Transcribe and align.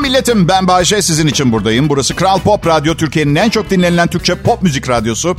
Selam 0.00 0.12
milletim 0.12 0.48
ben 0.48 0.68
Bayşe 0.68 1.02
sizin 1.02 1.26
için 1.26 1.52
buradayım. 1.52 1.88
Burası 1.88 2.16
Kral 2.16 2.38
Pop 2.38 2.66
Radyo 2.66 2.94
Türkiye'nin 2.94 3.34
en 3.34 3.50
çok 3.50 3.70
dinlenilen 3.70 4.08
Türkçe 4.08 4.34
pop 4.34 4.62
müzik 4.62 4.88
radyosu. 4.88 5.36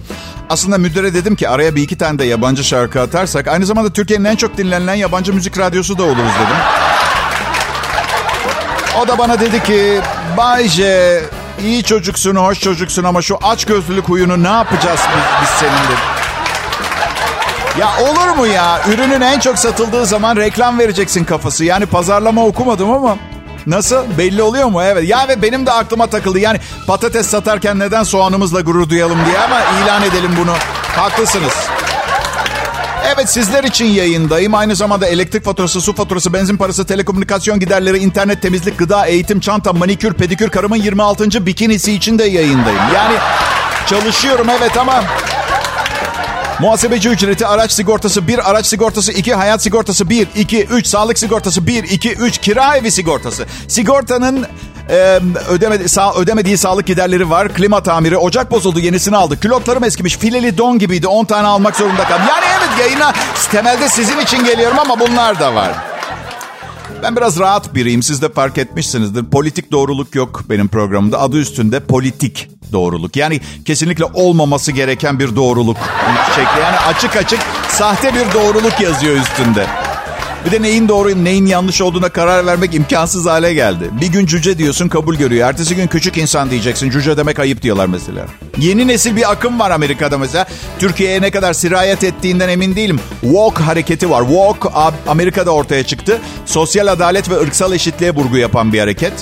Aslında 0.49 0.77
müdüre 0.77 1.13
dedim 1.13 1.35
ki 1.35 1.49
araya 1.49 1.75
bir 1.75 1.81
iki 1.81 1.97
tane 1.97 2.19
de 2.19 2.25
yabancı 2.25 2.63
şarkı 2.63 3.01
atarsak 3.01 3.47
aynı 3.47 3.65
zamanda 3.65 3.93
Türkiye'nin 3.93 4.25
en 4.25 4.35
çok 4.35 4.57
dinlenilen 4.57 4.93
yabancı 4.93 5.33
müzik 5.33 5.57
radyosu 5.57 5.97
da 5.97 6.03
oluruz 6.03 6.17
dedim. 6.17 6.55
O 9.01 9.07
da 9.07 9.17
bana 9.17 9.39
dedi 9.39 9.63
ki 9.63 9.99
Bayce 10.37 11.23
iyi 11.63 11.83
çocuksun, 11.83 12.35
hoş 12.35 12.59
çocuksun 12.59 13.03
ama 13.03 13.21
şu 13.21 13.37
aç 13.43 13.65
gözlülük 13.65 14.09
huyunu 14.09 14.43
ne 14.43 14.49
yapacağız 14.49 14.99
biz, 15.15 15.41
biz 15.41 15.49
senin 15.49 15.71
dedi. 15.71 16.01
Ya 17.79 17.89
olur 18.01 18.37
mu 18.37 18.47
ya? 18.47 18.81
Ürünün 18.93 19.21
en 19.21 19.39
çok 19.39 19.59
satıldığı 19.59 20.05
zaman 20.05 20.35
reklam 20.35 20.79
vereceksin 20.79 21.23
kafası. 21.23 21.65
Yani 21.65 21.85
pazarlama 21.85 22.45
okumadım 22.45 22.91
ama 22.91 23.17
Nasıl? 23.67 24.17
Belli 24.17 24.43
oluyor 24.43 24.67
mu? 24.67 24.83
Evet. 24.83 25.09
Ya 25.09 25.27
ve 25.27 25.41
benim 25.41 25.65
de 25.65 25.71
aklıma 25.71 26.07
takıldı. 26.07 26.39
Yani 26.39 26.59
patates 26.87 27.27
satarken 27.27 27.79
neden 27.79 28.03
soğanımızla 28.03 28.61
gurur 28.61 28.89
duyalım 28.89 29.17
diye 29.25 29.39
ama 29.39 29.61
ilan 29.61 30.03
edelim 30.03 30.31
bunu. 30.41 30.53
Haklısınız. 30.95 31.53
Evet 33.15 33.29
sizler 33.29 33.63
için 33.63 33.85
yayındayım. 33.85 34.53
Aynı 34.53 34.75
zamanda 34.75 35.07
elektrik 35.07 35.45
faturası, 35.45 35.81
su 35.81 35.93
faturası, 35.95 36.33
benzin 36.33 36.57
parası, 36.57 36.85
telekomünikasyon 36.85 37.59
giderleri, 37.59 37.97
internet, 37.97 38.41
temizlik, 38.41 38.77
gıda, 38.79 39.05
eğitim, 39.05 39.39
çanta, 39.39 39.73
manikür, 39.73 40.13
pedikür, 40.13 40.49
karımın 40.49 40.75
26. 40.75 41.45
bikinisi 41.45 41.93
için 41.93 42.19
de 42.19 42.23
yayındayım. 42.23 42.79
Yani 42.95 43.15
çalışıyorum 43.87 44.47
evet 44.49 44.77
ama 44.77 45.03
Muhasebeci 46.61 47.09
ücreti, 47.09 47.47
araç 47.47 47.71
sigortası 47.71 48.27
1, 48.27 48.49
araç 48.49 48.65
sigortası 48.65 49.11
2, 49.11 49.33
hayat 49.33 49.63
sigortası 49.63 50.09
1, 50.09 50.27
2, 50.35 50.63
3, 50.65 50.87
sağlık 50.87 51.19
sigortası 51.19 51.67
1, 51.67 51.83
2, 51.83 52.11
3, 52.11 52.37
kira 52.37 52.77
evi 52.77 52.91
sigortası. 52.91 53.45
Sigortanın 53.67 54.45
e, 54.89 55.19
ödemedi, 55.49 55.89
sağ, 55.89 56.13
ödemediği 56.13 56.57
sağlık 56.57 56.87
giderleri 56.87 57.29
var. 57.29 57.53
Klima 57.53 57.83
tamiri, 57.83 58.17
ocak 58.17 58.51
bozuldu 58.51 58.79
yenisini 58.79 59.17
aldık. 59.17 59.41
Külotlarım 59.41 59.83
eskimiş, 59.83 60.17
fileli 60.17 60.57
don 60.57 60.79
gibiydi 60.79 61.07
10 61.07 61.25
tane 61.25 61.47
almak 61.47 61.75
zorunda 61.75 62.03
kaldım. 62.03 62.25
Yani 62.29 62.45
evet 62.59 62.79
yayına 62.79 63.13
temelde 63.51 63.89
sizin 63.89 64.19
için 64.19 64.43
geliyorum 64.43 64.79
ama 64.79 64.99
bunlar 64.99 65.39
da 65.39 65.55
var. 65.55 65.90
Ben 67.03 67.15
biraz 67.15 67.39
rahat 67.39 67.75
biriyim. 67.75 68.03
Siz 68.03 68.21
de 68.21 68.29
fark 68.29 68.57
etmişsinizdir. 68.57 69.25
Politik 69.25 69.71
doğruluk 69.71 70.15
yok 70.15 70.43
benim 70.49 70.67
programımda. 70.67 71.19
Adı 71.19 71.37
üstünde 71.37 71.79
politik 71.79 72.49
doğruluk. 72.71 73.15
Yani 73.15 73.41
kesinlikle 73.65 74.05
olmaması 74.05 74.71
gereken 74.71 75.19
bir 75.19 75.35
doğruluk 75.35 75.77
şekli. 76.35 76.61
Yani 76.61 76.77
açık 76.77 77.15
açık 77.15 77.39
sahte 77.69 78.13
bir 78.13 78.33
doğruluk 78.33 78.81
yazıyor 78.81 79.15
üstünde. 79.15 79.67
Bir 80.45 80.51
de 80.51 80.61
neyin 80.61 80.87
doğru 80.87 81.23
neyin 81.23 81.45
yanlış 81.45 81.81
olduğuna 81.81 82.09
karar 82.09 82.45
vermek 82.45 82.75
imkansız 82.75 83.25
hale 83.25 83.53
geldi. 83.53 83.89
Bir 84.01 84.07
gün 84.07 84.25
cüce 84.25 84.57
diyorsun 84.57 84.87
kabul 84.87 85.15
görüyor. 85.15 85.49
Ertesi 85.49 85.75
gün 85.75 85.87
küçük 85.87 86.17
insan 86.17 86.51
diyeceksin. 86.51 86.89
Cüce 86.89 87.17
demek 87.17 87.39
ayıp 87.39 87.61
diyorlar 87.61 87.85
mesela. 87.85 88.25
Yeni 88.57 88.87
nesil 88.87 89.15
bir 89.15 89.31
akım 89.31 89.59
var 89.59 89.71
Amerika'da 89.71 90.17
mesela. 90.17 90.45
Türkiye'ye 90.79 91.21
ne 91.21 91.31
kadar 91.31 91.53
sirayet 91.53 92.03
ettiğinden 92.03 92.49
emin 92.49 92.75
değilim. 92.75 92.99
Walk 93.21 93.59
hareketi 93.59 94.09
var. 94.09 94.21
Walk 94.21 94.71
Amerika'da 95.07 95.51
ortaya 95.51 95.83
çıktı. 95.83 96.19
Sosyal 96.45 96.87
adalet 96.87 97.29
ve 97.29 97.35
ırksal 97.39 97.73
eşitliğe 97.73 98.11
vurgu 98.15 98.37
yapan 98.37 98.73
bir 98.73 98.79
hareket. 98.79 99.13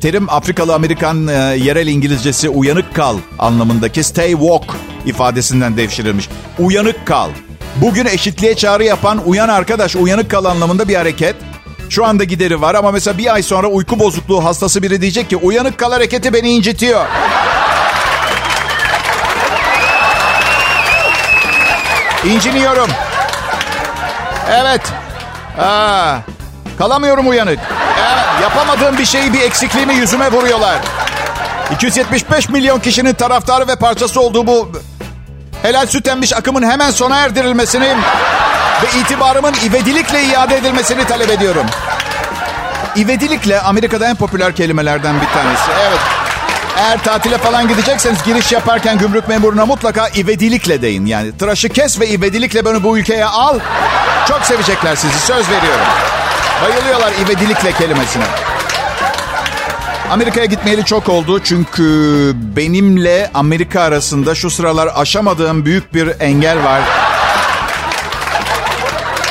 Terim 0.00 0.30
Afrikalı 0.30 0.74
Amerikan 0.74 1.26
e, 1.28 1.32
yerel 1.32 1.86
İngilizcesi 1.86 2.48
uyanık 2.48 2.94
kal 2.94 3.18
anlamındaki 3.38 4.02
stay 4.02 4.30
walk 4.30 4.76
ifadesinden 5.06 5.76
devşirilmiş. 5.76 6.28
Uyanık 6.58 7.06
kal. 7.06 7.30
Bugün 7.76 8.06
eşitliğe 8.06 8.54
çağrı 8.54 8.84
yapan 8.84 9.22
uyan 9.26 9.48
arkadaş 9.48 9.96
uyanık 9.96 10.30
kal 10.30 10.44
anlamında 10.44 10.88
bir 10.88 10.94
hareket. 10.94 11.36
Şu 11.90 12.04
anda 12.06 12.24
gideri 12.24 12.60
var 12.60 12.74
ama 12.74 12.90
mesela 12.90 13.18
bir 13.18 13.34
ay 13.34 13.42
sonra 13.42 13.66
uyku 13.66 13.98
bozukluğu 13.98 14.44
hastası 14.44 14.82
biri 14.82 15.00
diyecek 15.00 15.30
ki 15.30 15.36
uyanık 15.36 15.78
kal 15.78 15.92
hareketi 15.92 16.32
beni 16.32 16.50
incitiyor. 16.50 17.06
İnciniyorum. 22.24 22.88
Evet. 24.50 24.80
Aa, 25.58 26.16
kalamıyorum 26.78 27.28
uyanık. 27.28 27.58
Evet, 27.98 28.42
yapamadığım 28.42 28.98
bir 28.98 29.04
şeyi 29.04 29.32
bir 29.32 29.40
eksikliğimi 29.40 29.94
yüzüme 29.94 30.32
vuruyorlar. 30.32 30.78
275 31.74 32.48
milyon 32.48 32.80
kişinin 32.80 33.14
taraftarı 33.14 33.68
ve 33.68 33.76
parçası 33.76 34.20
olduğu 34.20 34.46
bu 34.46 34.70
helal 35.62 35.86
süt 35.86 36.08
emmiş 36.08 36.36
akımın 36.36 36.70
hemen 36.70 36.90
sona 36.90 37.16
erdirilmesini 37.16 37.88
ve 38.82 39.00
itibarımın 39.00 39.54
ivedilikle 39.64 40.24
iade 40.24 40.56
edilmesini 40.56 41.04
talep 41.04 41.30
ediyorum. 41.30 41.66
İvedilikle 42.96 43.60
Amerika'da 43.60 44.08
en 44.08 44.16
popüler 44.16 44.56
kelimelerden 44.56 45.14
bir 45.20 45.26
tanesi. 45.26 45.70
Evet. 45.88 46.00
Eğer 46.78 47.02
tatile 47.02 47.38
falan 47.38 47.68
gidecekseniz 47.68 48.22
giriş 48.22 48.52
yaparken 48.52 48.98
gümrük 48.98 49.28
memuruna 49.28 49.66
mutlaka 49.66 50.08
ivedilikle 50.08 50.82
deyin. 50.82 51.06
Yani 51.06 51.38
tıraşı 51.38 51.68
kes 51.68 52.00
ve 52.00 52.08
ivedilikle 52.08 52.64
beni 52.64 52.82
bu 52.82 52.98
ülkeye 52.98 53.24
al. 53.24 53.58
Çok 54.28 54.42
sevecekler 54.42 54.96
sizi 54.96 55.18
söz 55.18 55.50
veriyorum. 55.50 55.86
Bayılıyorlar 56.62 57.12
ivedilikle 57.12 57.72
kelimesine. 57.72 58.24
Amerika'ya 60.10 60.46
gitmeyeli 60.46 60.84
çok 60.84 61.08
oldu 61.08 61.40
çünkü 61.44 61.82
benimle 62.56 63.30
Amerika 63.34 63.80
arasında 63.80 64.34
şu 64.34 64.50
sıralar 64.50 64.88
aşamadığım 64.94 65.64
büyük 65.64 65.94
bir 65.94 66.20
engel 66.20 66.64
var. 66.64 66.82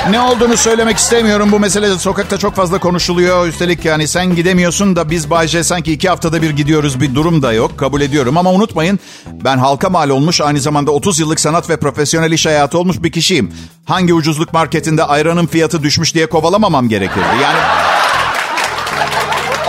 Ne 0.09 0.22
olduğunu 0.22 0.57
söylemek 0.57 0.97
istemiyorum. 0.97 1.51
Bu 1.51 1.59
mesele 1.59 1.97
sokakta 1.97 2.38
çok 2.38 2.56
fazla 2.56 2.79
konuşuluyor. 2.79 3.47
Üstelik 3.47 3.85
yani 3.85 4.07
sen 4.07 4.35
gidemiyorsun 4.35 4.95
da 4.95 5.09
biz 5.09 5.29
Bayce 5.29 5.63
sanki 5.63 5.94
iki 5.94 6.09
haftada 6.09 6.41
bir 6.41 6.50
gidiyoruz 6.50 7.01
bir 7.01 7.16
durum 7.16 7.41
da 7.41 7.53
yok. 7.53 7.79
Kabul 7.79 8.01
ediyorum 8.01 8.38
ama 8.38 8.51
unutmayın 8.51 9.00
ben 9.28 9.57
halka 9.57 9.89
mal 9.89 10.09
olmuş 10.09 10.41
aynı 10.41 10.59
zamanda 10.59 10.91
30 10.91 11.19
yıllık 11.19 11.39
sanat 11.39 11.69
ve 11.69 11.78
profesyonel 11.78 12.31
iş 12.31 12.45
hayatı 12.45 12.78
olmuş 12.78 13.03
bir 13.03 13.12
kişiyim. 13.12 13.53
Hangi 13.85 14.13
ucuzluk 14.13 14.53
marketinde 14.53 15.03
ayranın 15.03 15.47
fiyatı 15.47 15.84
düşmüş 15.84 16.16
diye 16.16 16.25
kovalamamam 16.25 16.89
gerekirdi. 16.89 17.25
Yani 17.44 17.59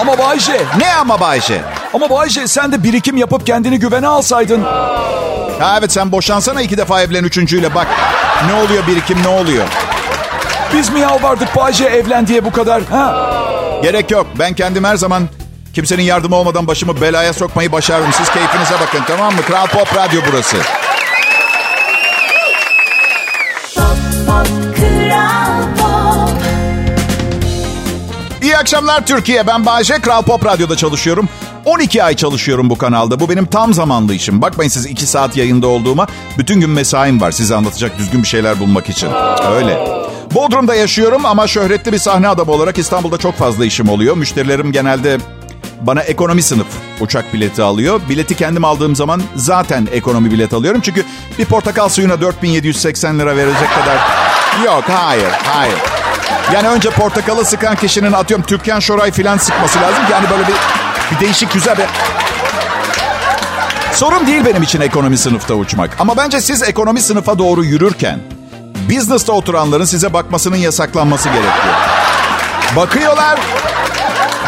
ama 0.00 0.18
Bayce. 0.18 0.60
Ne 0.78 0.94
ama 0.94 1.20
Bayce? 1.20 1.60
Ama 1.94 2.10
Bayce 2.10 2.46
sen 2.48 2.72
de 2.72 2.82
birikim 2.82 3.16
yapıp 3.16 3.46
kendini 3.46 3.78
güvene 3.78 4.06
alsaydın. 4.06 4.62
Ha 5.60 5.76
evet 5.78 5.92
sen 5.92 6.12
boşansana 6.12 6.62
iki 6.62 6.76
defa 6.78 7.02
evlen 7.02 7.24
üçüncüyle 7.24 7.74
bak. 7.74 7.86
Ne 8.46 8.52
oluyor 8.62 8.86
birikim 8.86 9.18
ne 9.22 9.28
oluyor? 9.28 9.64
Biz 10.74 10.90
mi 10.92 11.00
yalvardık 11.00 11.56
Bayce 11.56 11.84
evlen 11.84 12.26
diye 12.26 12.44
bu 12.44 12.52
kadar? 12.52 12.82
Ha? 12.82 13.30
Gerek 13.82 14.10
yok. 14.10 14.26
Ben 14.38 14.54
kendim 14.54 14.84
her 14.84 14.96
zaman 14.96 15.28
kimsenin 15.74 16.02
yardımı 16.02 16.36
olmadan 16.36 16.66
başımı 16.66 17.00
belaya 17.00 17.32
sokmayı 17.32 17.72
başarırım. 17.72 18.12
Siz 18.12 18.28
keyfinize 18.30 18.74
bakın 18.80 19.00
tamam 19.06 19.34
mı? 19.34 19.42
Kral 19.42 19.66
Pop 19.66 19.96
Radyo 19.96 20.20
burası. 20.32 20.56
Akşamlar 28.60 29.06
Türkiye. 29.06 29.46
Ben 29.46 29.66
Bayce. 29.66 29.94
Kral 29.94 30.22
Pop 30.22 30.46
Radyo'da 30.46 30.76
çalışıyorum. 30.76 31.28
12 31.64 32.04
ay 32.04 32.16
çalışıyorum 32.16 32.70
bu 32.70 32.78
kanalda. 32.78 33.20
Bu 33.20 33.28
benim 33.28 33.46
tam 33.46 33.74
zamanlı 33.74 34.14
işim. 34.14 34.42
Bakmayın 34.42 34.70
siz 34.70 34.86
2 34.86 35.06
saat 35.06 35.36
yayında 35.36 35.66
olduğuma. 35.66 36.06
Bütün 36.38 36.60
gün 36.60 36.70
mesaim 36.70 37.20
var 37.20 37.30
size 37.30 37.54
anlatacak 37.54 37.98
düzgün 37.98 38.22
bir 38.22 38.28
şeyler 38.28 38.60
bulmak 38.60 38.88
için. 38.88 39.08
Öyle. 39.54 39.78
Bodrum'da 40.34 40.74
yaşıyorum 40.74 41.26
ama 41.26 41.46
şöhretli 41.46 41.92
bir 41.92 41.98
sahne 41.98 42.28
adamı 42.28 42.52
olarak 42.52 42.78
İstanbul'da 42.78 43.18
çok 43.18 43.34
fazla 43.34 43.64
işim 43.64 43.88
oluyor. 43.88 44.16
Müşterilerim 44.16 44.72
genelde 44.72 45.18
bana 45.80 46.00
ekonomi 46.00 46.42
sınıf 46.42 46.66
uçak 47.00 47.34
bileti 47.34 47.62
alıyor. 47.62 48.00
Bileti 48.08 48.34
kendim 48.34 48.64
aldığım 48.64 48.96
zaman 48.96 49.22
zaten 49.36 49.88
ekonomi 49.92 50.30
bilet 50.30 50.52
alıyorum. 50.52 50.80
Çünkü 50.80 51.04
bir 51.38 51.44
portakal 51.44 51.88
suyuna 51.88 52.20
4780 52.20 53.18
lira 53.18 53.36
verecek 53.36 53.68
kadar... 53.80 53.96
Yok 54.64 54.84
hayır 54.88 55.30
hayır. 55.30 55.99
Yani 56.54 56.68
önce 56.68 56.90
portakalı 56.90 57.44
sıkan 57.44 57.76
kişinin 57.76 58.12
atıyorum 58.12 58.46
Türkan 58.46 58.80
Şoray 58.80 59.12
filan 59.12 59.38
sıkması 59.38 59.80
lazım 59.80 60.04
yani 60.12 60.30
böyle 60.30 60.42
bir, 60.48 60.54
bir 61.10 61.20
değişik 61.20 61.52
güzel 61.52 61.78
bir... 61.78 61.84
Sorun 63.92 64.26
değil 64.26 64.44
benim 64.44 64.62
için 64.62 64.80
ekonomi 64.80 65.18
sınıfta 65.18 65.54
uçmak. 65.54 65.90
Ama 65.98 66.16
bence 66.16 66.40
siz 66.40 66.62
ekonomi 66.62 67.00
sınıfa 67.00 67.38
doğru 67.38 67.64
yürürken 67.64 68.18
business'ta 68.90 69.32
oturanların 69.32 69.84
size 69.84 70.12
bakmasının 70.12 70.56
yasaklanması 70.56 71.28
gerekiyor. 71.28 71.74
Bakıyorlar. 72.76 73.38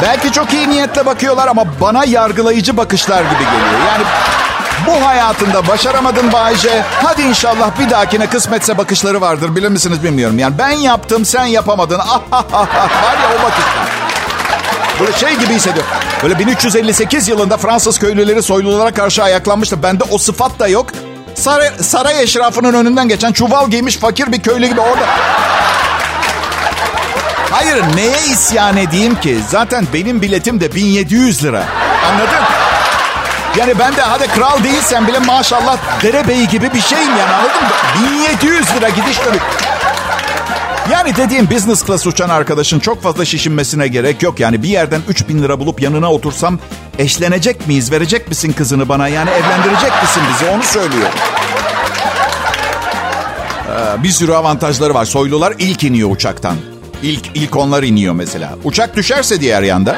Belki 0.03 0.33
çok 0.33 0.53
iyi 0.53 0.71
niyetle 0.71 1.07
bakıyorlar 1.07 1.49
ama 1.49 1.65
bana 1.81 2.05
yargılayıcı 2.05 2.77
bakışlar 2.77 3.23
gibi 3.23 3.45
geliyor. 3.45 3.81
Yani 3.89 4.05
bu 4.87 5.07
hayatında 5.07 5.67
başaramadın 5.69 6.33
Bayce. 6.33 6.85
Hadi 7.03 7.23
inşallah 7.23 7.71
bir 7.81 7.91
dahakine 7.91 8.27
kısmetse 8.27 8.79
bakışları 8.79 9.21
vardır. 9.21 9.57
Bilir 9.57 9.69
misiniz 9.69 10.05
bilmiyorum. 10.05 10.39
Yani 10.39 10.59
ben 10.59 10.71
yaptım 10.71 11.25
sen 11.25 11.45
yapamadın. 11.45 11.99
Var 12.33 13.17
ya 13.23 13.31
o 13.41 13.43
bakışlar. 13.43 13.89
Böyle 15.01 15.13
şey 15.13 15.35
gibi 15.35 15.55
hissediyorum. 15.55 15.91
Böyle 16.23 16.39
1358 16.39 17.29
yılında 17.29 17.57
Fransız 17.57 17.99
köylüleri 17.99 18.43
soylulara 18.43 18.95
karşı 18.95 19.23
ayaklanmıştı. 19.23 19.83
Bende 19.83 20.05
o 20.11 20.19
sıfat 20.19 20.59
da 20.59 20.69
yok. 20.69 20.87
Saray, 21.35 21.71
saray 21.81 22.23
eşrafının 22.23 22.75
önünden 22.75 23.09
geçen 23.09 23.33
çuval 23.33 23.71
giymiş 23.71 23.97
fakir 23.97 24.33
bir 24.33 24.43
köylü 24.43 24.67
gibi 24.67 24.81
orada. 24.81 25.07
Hayır 27.51 27.83
neye 27.97 28.27
isyan 28.33 28.77
edeyim 28.77 29.21
ki? 29.21 29.39
Zaten 29.49 29.87
benim 29.95 30.23
biletim 30.23 30.61
de 30.61 30.75
1700 30.75 31.45
lira. 31.45 31.65
Anladın? 32.13 32.62
Yani 33.59 33.79
ben 33.79 33.97
de 33.97 34.03
hadi 34.03 34.27
kral 34.27 34.65
değilsen 34.65 35.09
bile 35.09 35.19
maşallah 35.19 35.77
derebeyi 36.03 36.49
gibi 36.49 36.75
bir 36.75 36.81
şeyim 36.81 37.11
yani 37.11 37.33
anladın 37.33 37.63
mı? 37.63 37.71
1700 38.43 38.77
lira 38.77 38.89
gidiş 38.89 39.25
dönüş. 39.25 39.43
Yani 40.93 41.17
dediğim 41.17 41.51
business 41.51 41.87
class 41.87 42.07
uçan 42.07 42.29
arkadaşın 42.29 42.81
çok 42.81 43.03
fazla 43.03 43.25
şişinmesine 43.25 43.89
gerek 43.89 44.23
yok. 44.23 44.41
Yani 44.41 44.63
bir 44.63 44.69
yerden 44.69 45.01
3000 45.09 45.43
lira 45.43 45.61
bulup 45.61 45.83
yanına 45.83 46.13
otursam 46.13 46.59
eşlenecek 46.99 47.67
miyiz? 47.67 47.93
Verecek 47.93 48.29
misin 48.29 48.53
kızını 48.53 48.89
bana? 48.89 49.09
Yani 49.09 49.31
evlendirecek 49.31 50.03
misin 50.03 50.23
bizi? 50.35 50.51
Onu 50.51 50.63
söylüyor. 50.63 51.09
Ee, 53.69 54.03
bir 54.03 54.11
sürü 54.11 54.33
avantajları 54.33 54.95
var. 54.95 55.05
Soylular 55.05 55.55
ilk 55.59 55.85
iniyor 55.85 56.11
uçaktan. 56.11 56.57
İlk, 57.03 57.25
ilk 57.35 57.57
onlar 57.57 57.83
iniyor 57.83 58.15
mesela. 58.15 58.51
Uçak 58.65 58.97
düşerse 58.97 59.41
diğer 59.41 59.63
yanda. 59.63 59.97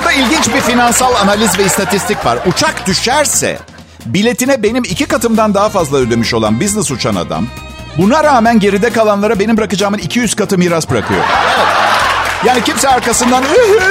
Burada 0.00 0.12
ilginç 0.12 0.54
bir 0.54 0.60
finansal 0.60 1.14
analiz 1.14 1.58
ve 1.58 1.64
istatistik 1.64 2.26
var. 2.26 2.38
Uçak 2.46 2.86
düşerse 2.86 3.58
biletine 4.06 4.62
benim 4.62 4.84
iki 4.84 5.06
katımdan 5.06 5.54
daha 5.54 5.68
fazla 5.68 5.96
ödemiş 5.98 6.34
olan 6.34 6.60
business 6.60 6.90
uçan 6.90 7.14
adam 7.14 7.46
buna 7.98 8.24
rağmen 8.24 8.58
geride 8.58 8.90
kalanlara 8.90 9.38
benim 9.38 9.56
bırakacağımın 9.56 9.98
200 9.98 10.34
katı 10.34 10.58
miras 10.58 10.90
bırakıyor. 10.90 11.20
Yani 12.44 12.64
kimse 12.64 12.88
arkasından 12.88 13.44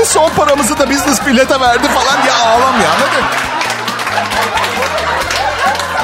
son 0.06 0.30
paramızı 0.30 0.80
da 0.80 0.90
business 0.90 1.28
bilete 1.28 1.60
verdi 1.60 1.88
falan 1.88 2.24
diye 2.24 2.34
ağlamıyor 2.34 2.90
anladın? 2.90 3.26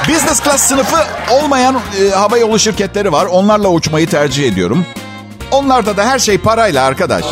Business 0.08 0.42
class 0.42 0.60
sınıfı 0.60 0.96
olmayan 1.30 1.76
e, 2.00 2.10
hava 2.14 2.38
yolu 2.38 2.58
şirketleri 2.58 3.12
var. 3.12 3.26
Onlarla 3.26 3.68
uçmayı 3.68 4.10
tercih 4.10 4.48
ediyorum. 4.48 4.86
Onlarda 5.50 5.96
da 5.96 6.04
her 6.04 6.18
şey 6.18 6.38
parayla 6.38 6.84
arkadaş. 6.84 7.24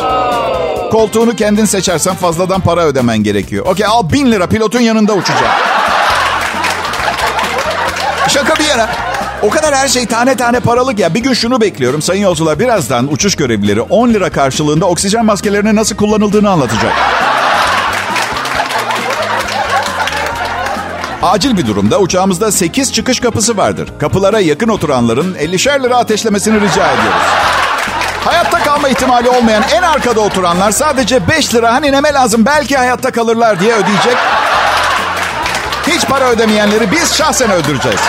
Koltuğunu 0.91 1.35
kendin 1.35 1.65
seçersen 1.65 2.15
fazladan 2.15 2.61
para 2.61 2.85
ödemen 2.85 3.17
gerekiyor. 3.17 3.65
Okey 3.65 3.85
al 3.85 4.09
bin 4.11 4.31
lira 4.31 4.47
pilotun 4.47 4.79
yanında 4.79 5.13
uçacağım. 5.13 5.53
Şaka 8.27 8.55
bir 8.55 8.63
yana. 8.65 8.89
O 9.41 9.49
kadar 9.49 9.75
her 9.75 9.87
şey 9.87 10.05
tane 10.05 10.37
tane 10.37 10.59
paralık 10.59 10.99
ya. 10.99 11.13
Bir 11.13 11.19
gün 11.19 11.33
şunu 11.33 11.61
bekliyorum. 11.61 12.01
Sayın 12.01 12.21
yolcular 12.23 12.59
birazdan 12.59 13.13
uçuş 13.13 13.35
görevlileri 13.35 13.81
10 13.81 14.09
lira 14.09 14.29
karşılığında 14.29 14.85
oksijen 14.85 15.25
maskelerinin 15.25 15.75
nasıl 15.75 15.95
kullanıldığını 15.95 16.49
anlatacak. 16.49 16.93
Acil 21.21 21.57
bir 21.57 21.67
durumda 21.67 21.99
uçağımızda 21.99 22.51
8 22.51 22.93
çıkış 22.93 23.19
kapısı 23.19 23.57
vardır. 23.57 23.89
Kapılara 23.99 24.39
yakın 24.39 24.69
oturanların 24.69 25.35
50'şer 25.35 25.83
lira 25.83 25.97
ateşlemesini 25.97 26.55
rica 26.55 26.91
ediyoruz. 26.91 27.21
Hayatta 28.25 28.59
kalma 28.63 28.89
ihtimali 28.89 29.29
olmayan 29.29 29.63
en 29.73 29.81
arkada 29.81 30.19
oturanlar 30.19 30.71
sadece 30.71 31.27
5 31.27 31.55
lira 31.55 31.73
hani 31.73 31.91
neme 31.91 32.13
lazım 32.13 32.45
belki 32.45 32.77
hayatta 32.77 33.11
kalırlar 33.11 33.59
diye 33.59 33.73
ödeyecek. 33.73 34.17
Hiç 35.87 36.05
para 36.05 36.29
ödemeyenleri 36.29 36.91
biz 36.91 37.15
şahsen 37.15 37.51
öldüreceğiz. 37.51 37.99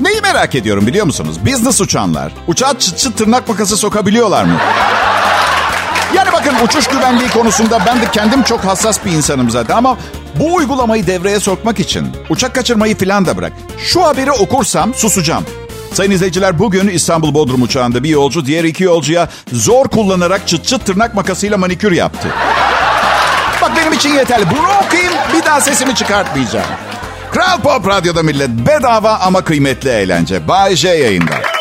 Neyi 0.00 0.20
merak 0.20 0.54
ediyorum 0.54 0.86
biliyor 0.86 1.06
musunuz? 1.06 1.46
Business 1.46 1.80
uçanlar 1.80 2.32
uçağa 2.46 2.78
çıt 2.78 2.98
çıt 2.98 3.18
tırnak 3.18 3.48
makası 3.48 3.76
sokabiliyorlar 3.76 4.44
mı? 4.44 4.58
Yani 6.14 6.32
bakın 6.32 6.54
uçuş 6.64 6.86
güvenliği 6.86 7.30
konusunda 7.30 7.80
ben 7.86 8.00
de 8.00 8.10
kendim 8.12 8.42
çok 8.42 8.64
hassas 8.64 9.04
bir 9.04 9.12
insanım 9.12 9.50
zaten 9.50 9.76
ama 9.76 9.96
bu 10.34 10.54
uygulamayı 10.54 11.06
devreye 11.06 11.40
sokmak 11.40 11.80
için 11.80 12.08
uçak 12.30 12.54
kaçırmayı 12.54 12.96
filan 12.96 13.26
da 13.26 13.36
bırak. 13.36 13.52
Şu 13.78 14.04
haberi 14.04 14.32
okursam 14.32 14.94
susacağım. 14.94 15.44
Sayın 15.92 16.10
izleyiciler 16.10 16.58
bugün 16.58 16.88
İstanbul 16.88 17.34
Bodrum 17.34 17.62
uçağında 17.62 18.02
bir 18.02 18.08
yolcu 18.08 18.46
diğer 18.46 18.64
iki 18.64 18.84
yolcuya 18.84 19.28
zor 19.52 19.88
kullanarak 19.88 20.48
çıt 20.48 20.64
çıt 20.66 20.86
tırnak 20.86 21.14
makasıyla 21.14 21.58
manikür 21.58 21.92
yaptı. 21.92 22.28
Bak 23.62 23.70
benim 23.76 23.92
için 23.92 24.14
yeterli. 24.14 24.44
Bunu 24.50 24.86
okuyayım 24.86 25.12
bir 25.34 25.46
daha 25.46 25.60
sesimi 25.60 25.94
çıkartmayacağım. 25.94 26.66
Kral 27.30 27.60
Pop 27.60 27.88
Radyo'da 27.88 28.22
millet 28.22 28.50
bedava 28.50 29.14
ama 29.14 29.44
kıymetli 29.44 29.90
eğlence. 29.90 30.48
Bay 30.48 30.76
J 30.76 30.88
yayında. 30.88 31.57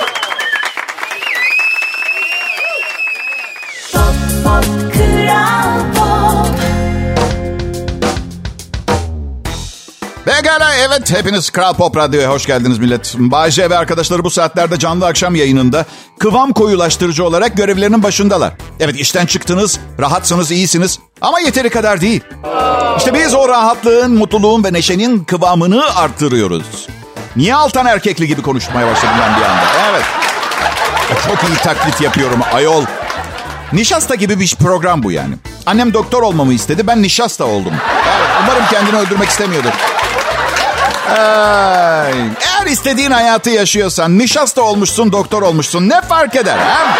Pekala 10.42 10.76
evet 10.76 11.12
hepiniz 11.18 11.50
Kral 11.50 11.74
Pop 11.74 11.98
Radyo'ya 11.98 12.30
hoş 12.30 12.46
geldiniz 12.46 12.78
millet. 12.78 13.16
Bayce 13.18 13.70
ve 13.70 13.78
arkadaşları 13.78 14.24
bu 14.24 14.30
saatlerde 14.30 14.80
canlı 14.80 15.06
akşam 15.06 15.36
yayınında 15.36 15.86
kıvam 16.20 16.54
koyulaştırıcı 16.54 17.26
olarak 17.26 17.58
görevlerinin 17.58 18.04
başındalar. 18.04 18.54
Evet 18.80 18.96
işten 18.96 19.26
çıktınız, 19.26 19.80
rahatsınız, 20.00 20.52
iyisiniz 20.52 21.00
ama 21.22 21.40
yeteri 21.40 21.70
kadar 21.70 22.02
değil. 22.02 22.22
İşte 22.98 23.14
biz 23.14 23.34
o 23.34 23.50
rahatlığın, 23.50 24.12
mutluluğun 24.12 24.64
ve 24.64 24.74
neşenin 24.74 25.24
kıvamını 25.24 25.96
arttırıyoruz. 25.96 26.88
Niye 27.36 27.56
altan 27.56 27.86
erkekli 27.86 28.28
gibi 28.28 28.42
konuşmaya 28.42 28.88
başladım 28.88 29.16
ben 29.22 29.40
bir 29.40 29.46
anda? 29.46 29.64
Evet. 29.92 30.06
Çok 31.28 31.50
iyi 31.50 31.58
taklit 31.58 32.02
yapıyorum 32.02 32.40
ayol. 32.54 32.84
Nişasta 33.74 34.16
gibi 34.16 34.40
bir 34.40 34.56
program 34.56 35.04
bu 35.04 35.12
yani. 35.12 35.36
Annem 35.66 35.94
doktor 35.94 36.22
olmamı 36.22 36.54
istedi, 36.54 36.88
ben 36.88 37.02
nişasta 37.02 37.46
oldum. 37.46 37.74
Umarım 38.44 38.64
kendini 38.72 38.98
öldürmek 38.98 39.30
istemiyordur. 39.30 39.72
Ay, 41.10 42.14
eğer 42.42 42.66
istediğin 42.68 43.12
hayatı 43.12 43.50
yaşıyorsan, 43.50 44.18
nişasta 44.18 44.62
olmuşsun, 44.62 45.12
doktor 45.12 45.42
olmuşsun 45.42 45.90
ne 45.90 46.02
fark 46.02 46.36
eder 46.36 46.58
ha? 46.58 46.98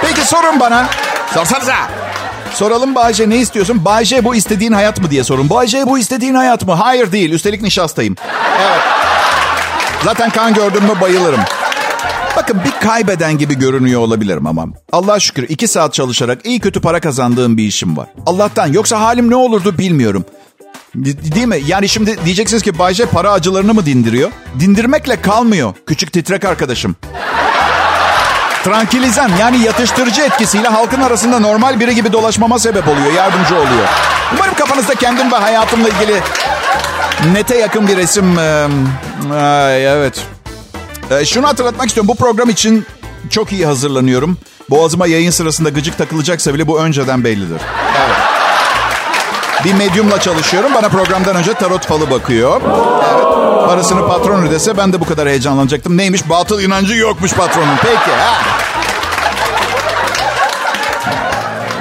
Peki 0.00 0.20
sorun 0.28 0.60
bana. 0.60 0.88
Sorsanıza. 1.34 1.74
Soralım 2.54 2.94
Bayce 2.94 3.30
ne 3.30 3.36
istiyorsun? 3.36 3.84
Bayce 3.84 4.24
bu 4.24 4.34
istediğin 4.34 4.72
hayat 4.72 5.00
mı 5.00 5.10
diye 5.10 5.24
sorun. 5.24 5.50
Bayce 5.50 5.86
bu 5.86 5.98
istediğin 5.98 6.34
hayat 6.34 6.66
mı? 6.66 6.72
Hayır 6.72 7.12
değil. 7.12 7.32
Üstelik 7.32 7.62
nişastayım. 7.62 8.16
Evet. 8.60 8.80
Zaten 10.04 10.30
kan 10.30 10.54
gördüm 10.54 10.82
mü 10.84 11.00
bayılırım. 11.00 11.40
Bakın 12.36 12.60
bir 12.64 12.88
kaybeden 12.88 13.38
gibi 13.38 13.58
görünüyor 13.58 14.00
olabilirim 14.00 14.46
ama 14.46 14.66
Allah 14.92 15.20
şükür 15.20 15.42
iki 15.48 15.68
saat 15.68 15.94
çalışarak 15.94 16.46
iyi 16.46 16.60
kötü 16.60 16.80
para 16.80 17.00
kazandığım 17.00 17.56
bir 17.56 17.64
işim 17.64 17.96
var. 17.96 18.06
Allah'tan 18.26 18.66
yoksa 18.66 19.00
halim 19.00 19.30
ne 19.30 19.36
olurdu 19.36 19.78
bilmiyorum. 19.78 20.24
Değil 20.94 21.46
mi? 21.46 21.60
Yani 21.66 21.88
şimdi 21.88 22.24
diyeceksiniz 22.24 22.62
ki 22.62 22.78
Bayce 22.78 23.06
para 23.06 23.32
acılarını 23.32 23.74
mı 23.74 23.86
dindiriyor? 23.86 24.30
Dindirmekle 24.60 25.20
kalmıyor 25.20 25.74
küçük 25.86 26.12
titrek 26.12 26.44
arkadaşım. 26.44 26.96
Trankilizan 28.64 29.30
yani 29.40 29.58
yatıştırıcı 29.58 30.22
etkisiyle 30.22 30.68
halkın 30.68 31.00
arasında 31.00 31.38
normal 31.38 31.80
biri 31.80 31.94
gibi 31.94 32.12
dolaşmama 32.12 32.58
sebep 32.58 32.88
oluyor, 32.88 33.12
yardımcı 33.12 33.54
oluyor. 33.54 33.88
Umarım 34.34 34.54
kafanızda 34.54 34.94
kendim 34.94 35.32
ve 35.32 35.36
hayatımla 35.36 35.88
ilgili 35.88 36.20
nete 37.32 37.58
yakın 37.58 37.88
bir 37.88 37.96
resim... 37.96 38.38
Ay, 39.32 39.86
evet. 39.86 40.24
Şunu 41.24 41.48
hatırlatmak 41.48 41.88
istiyorum. 41.88 42.08
Bu 42.08 42.14
program 42.14 42.48
için 42.48 42.86
çok 43.30 43.52
iyi 43.52 43.66
hazırlanıyorum. 43.66 44.38
Boğazıma 44.70 45.06
yayın 45.06 45.30
sırasında 45.30 45.68
gıcık 45.68 45.98
takılacaksa 45.98 46.54
bile 46.54 46.66
bu 46.66 46.80
önceden 46.80 47.24
bellidir. 47.24 47.60
Evet. 48.06 48.21
Bir 49.64 49.74
medyumla 49.74 50.20
çalışıyorum. 50.20 50.74
Bana 50.74 50.88
programdan 50.88 51.36
önce 51.36 51.54
tarot 51.54 51.86
falı 51.86 52.10
bakıyor. 52.10 52.60
Evet. 53.14 53.24
Parasını 53.66 54.08
patron 54.08 54.46
ödese 54.46 54.76
ben 54.76 54.92
de 54.92 55.00
bu 55.00 55.04
kadar 55.04 55.28
heyecanlanacaktım. 55.28 55.96
Neymiş? 55.96 56.28
Batıl 56.28 56.60
inancı 56.60 56.94
yokmuş 56.94 57.32
patronun. 57.32 57.76
Peki. 57.82 58.10
Ha. 58.10 58.34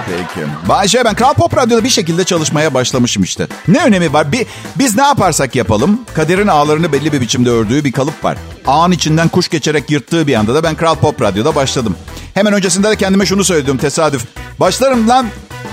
Peki. 0.06 0.48
Bayşe 0.70 1.06
ben 1.06 1.16
Kral 1.16 1.34
Pop 1.34 1.58
Radyo'da 1.58 1.84
bir 1.84 1.90
şekilde 1.90 2.24
çalışmaya 2.24 2.74
başlamışım 2.74 3.24
işte. 3.24 3.48
Ne 3.68 3.84
önemi 3.84 4.14
var? 4.14 4.32
Bir, 4.32 4.46
biz 4.76 4.96
ne 4.98 5.04
yaparsak 5.04 5.56
yapalım 5.56 6.02
kaderin 6.14 6.48
ağlarını 6.48 6.92
belli 6.92 7.14
bir 7.14 7.22
biçimde 7.22 7.50
ördüğü 7.50 7.84
bir 7.84 7.92
kalıp 7.92 8.24
var. 8.24 8.38
Ağın 8.68 8.92
içinden 8.92 9.28
kuş 9.28 9.50
geçerek 9.50 9.92
yırttığı 9.92 10.28
bir 10.28 10.36
anda 10.36 10.56
da 10.56 10.64
ben 10.64 10.76
Kral 10.76 10.96
Pop 10.96 11.22
Radyo'da 11.22 11.56
başladım. 11.56 11.96
Hemen 12.34 12.54
öncesinde 12.54 12.90
de 12.90 12.96
kendime 12.96 13.26
şunu 13.26 13.44
söyledim 13.44 13.78
tesadüf. 13.78 14.26
Başlarım 14.60 15.10
lan 15.10 15.26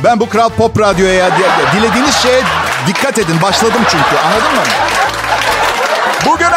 ben 0.05 0.21
bu 0.21 0.29
Kral 0.29 0.49
Pop 0.49 0.81
Radyo'ya 0.81 1.31
dilediğiniz 1.77 2.15
şeye 2.15 2.43
dikkat 2.87 3.19
edin. 3.19 3.43
Başladım 3.43 3.83
çünkü 3.91 4.23
anladın 4.27 4.55
mı? 4.55 4.63
Bugün 6.27 6.49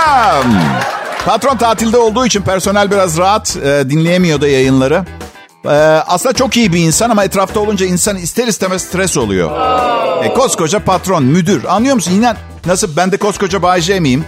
patron 1.26 1.58
tatilde 1.58 1.98
olduğu 1.98 2.26
için 2.26 2.42
personel 2.42 2.92
biraz 2.92 3.18
rahat 3.18 3.58
e, 3.58 3.90
dinleyemiyor 3.90 4.42
da 4.42 4.48
yayınları. 4.48 5.06
Ee, 5.66 5.70
aslında 6.08 6.36
çok 6.36 6.58
iyi 6.58 6.74
bir 6.74 6.80
insan 6.80 7.10
ama 7.10 7.24
etrafta 7.24 7.60
olunca 7.60 7.86
insan 7.86 8.18
ister 8.18 8.48
istemez 8.48 8.82
stres 8.82 9.18
oluyor. 9.18 9.52
E, 10.24 10.34
koskoca 10.34 10.80
patron, 10.80 11.24
müdür. 11.24 11.64
Anlıyor 11.64 11.96
musun? 11.96 12.12
Yine 12.12 12.34
nasıl 12.66 12.98
ben 12.98 13.12
de 13.12 13.18
koskoca 13.18 13.62
Bay 13.62 14.00
miyim? 14.00 14.26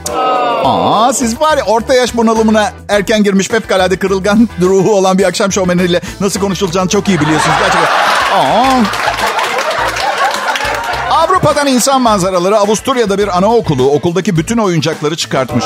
Aa, 0.63 1.13
siz 1.13 1.41
var 1.41 1.57
ya 1.57 1.63
orta 1.63 1.93
yaş 1.93 2.15
bunalımına 2.15 2.71
erken 2.89 3.23
girmiş 3.23 3.47
fevkalade 3.47 3.97
kırılgan 3.97 4.49
ruhu 4.61 4.95
olan 4.95 5.17
bir 5.17 5.23
akşam 5.23 5.51
şovmeniyle 5.51 6.01
nasıl 6.21 6.39
konuşulacağını 6.39 6.89
çok 6.89 7.09
iyi 7.09 7.21
biliyorsunuz. 7.21 7.55
Gerçekten. 7.59 8.22
Aa. 8.33 8.83
Avrupa'dan 11.11 11.67
insan 11.67 12.01
manzaraları 12.01 12.57
Avusturya'da 12.57 13.17
bir 13.17 13.37
anaokulu 13.37 13.91
okuldaki 13.91 14.37
bütün 14.37 14.57
oyuncakları 14.57 15.15
çıkartmış. 15.15 15.65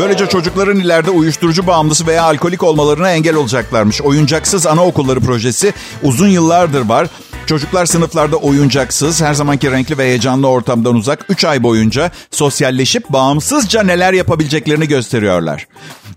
Böylece 0.00 0.26
çocukların 0.26 0.80
ileride 0.80 1.10
uyuşturucu 1.10 1.66
bağımlısı 1.66 2.06
veya 2.06 2.22
alkolik 2.22 2.62
olmalarına 2.62 3.10
engel 3.10 3.36
olacaklarmış. 3.36 4.02
Oyuncaksız 4.02 4.66
anaokulları 4.66 5.20
projesi 5.20 5.74
uzun 6.02 6.28
yıllardır 6.28 6.88
var. 6.88 7.08
Çocuklar 7.46 7.86
sınıflarda 7.86 8.36
oyuncaksız, 8.36 9.22
her 9.22 9.34
zamanki 9.34 9.70
renkli 9.70 9.98
ve 9.98 10.04
heyecanlı 10.04 10.48
ortamdan 10.48 10.94
uzak 10.94 11.26
3 11.28 11.44
ay 11.44 11.62
boyunca 11.62 12.10
sosyalleşip 12.30 13.08
bağımsızca 13.08 13.82
neler 13.82 14.12
yapabileceklerini 14.12 14.88
gösteriyorlar. 14.88 15.66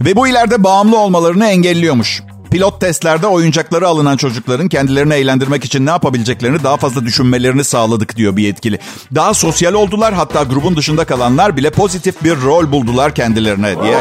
Ve 0.01 0.15
bu 0.15 0.27
ileride 0.27 0.63
bağımlı 0.63 0.97
olmalarını 0.97 1.47
engelliyormuş. 1.47 2.21
Pilot 2.51 2.81
testlerde 2.81 3.27
oyuncakları 3.27 3.87
alınan 3.87 4.17
çocukların 4.17 4.67
kendilerini 4.67 5.13
eğlendirmek 5.13 5.65
için 5.65 5.85
ne 5.85 5.89
yapabileceklerini 5.89 6.63
daha 6.63 6.77
fazla 6.77 7.05
düşünmelerini 7.05 7.63
sağladık 7.63 8.15
diyor 8.15 8.37
bir 8.37 8.43
yetkili. 8.43 8.79
Daha 9.15 9.33
sosyal 9.33 9.73
oldular 9.73 10.13
hatta 10.13 10.43
grubun 10.43 10.75
dışında 10.75 11.05
kalanlar 11.05 11.57
bile 11.57 11.69
pozitif 11.69 12.23
bir 12.23 12.41
rol 12.41 12.71
buldular 12.71 13.15
kendilerine 13.15 13.83
diye. 13.83 13.99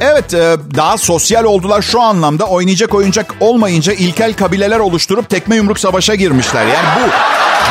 Evet 0.00 0.34
e, 0.34 0.56
daha 0.76 0.98
sosyal 0.98 1.44
oldular 1.44 1.82
şu 1.82 2.00
anlamda 2.00 2.44
oynayacak 2.44 2.94
oyuncak 2.94 3.34
olmayınca 3.40 3.92
ilkel 3.92 4.34
kabileler 4.34 4.78
oluşturup 4.78 5.28
tekme 5.30 5.56
yumruk 5.56 5.78
savaşa 5.78 6.14
girmişler. 6.14 6.66
Yani 6.66 6.88
bu 6.96 7.10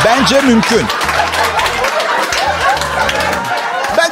bence 0.06 0.42
mümkün. 0.42 0.82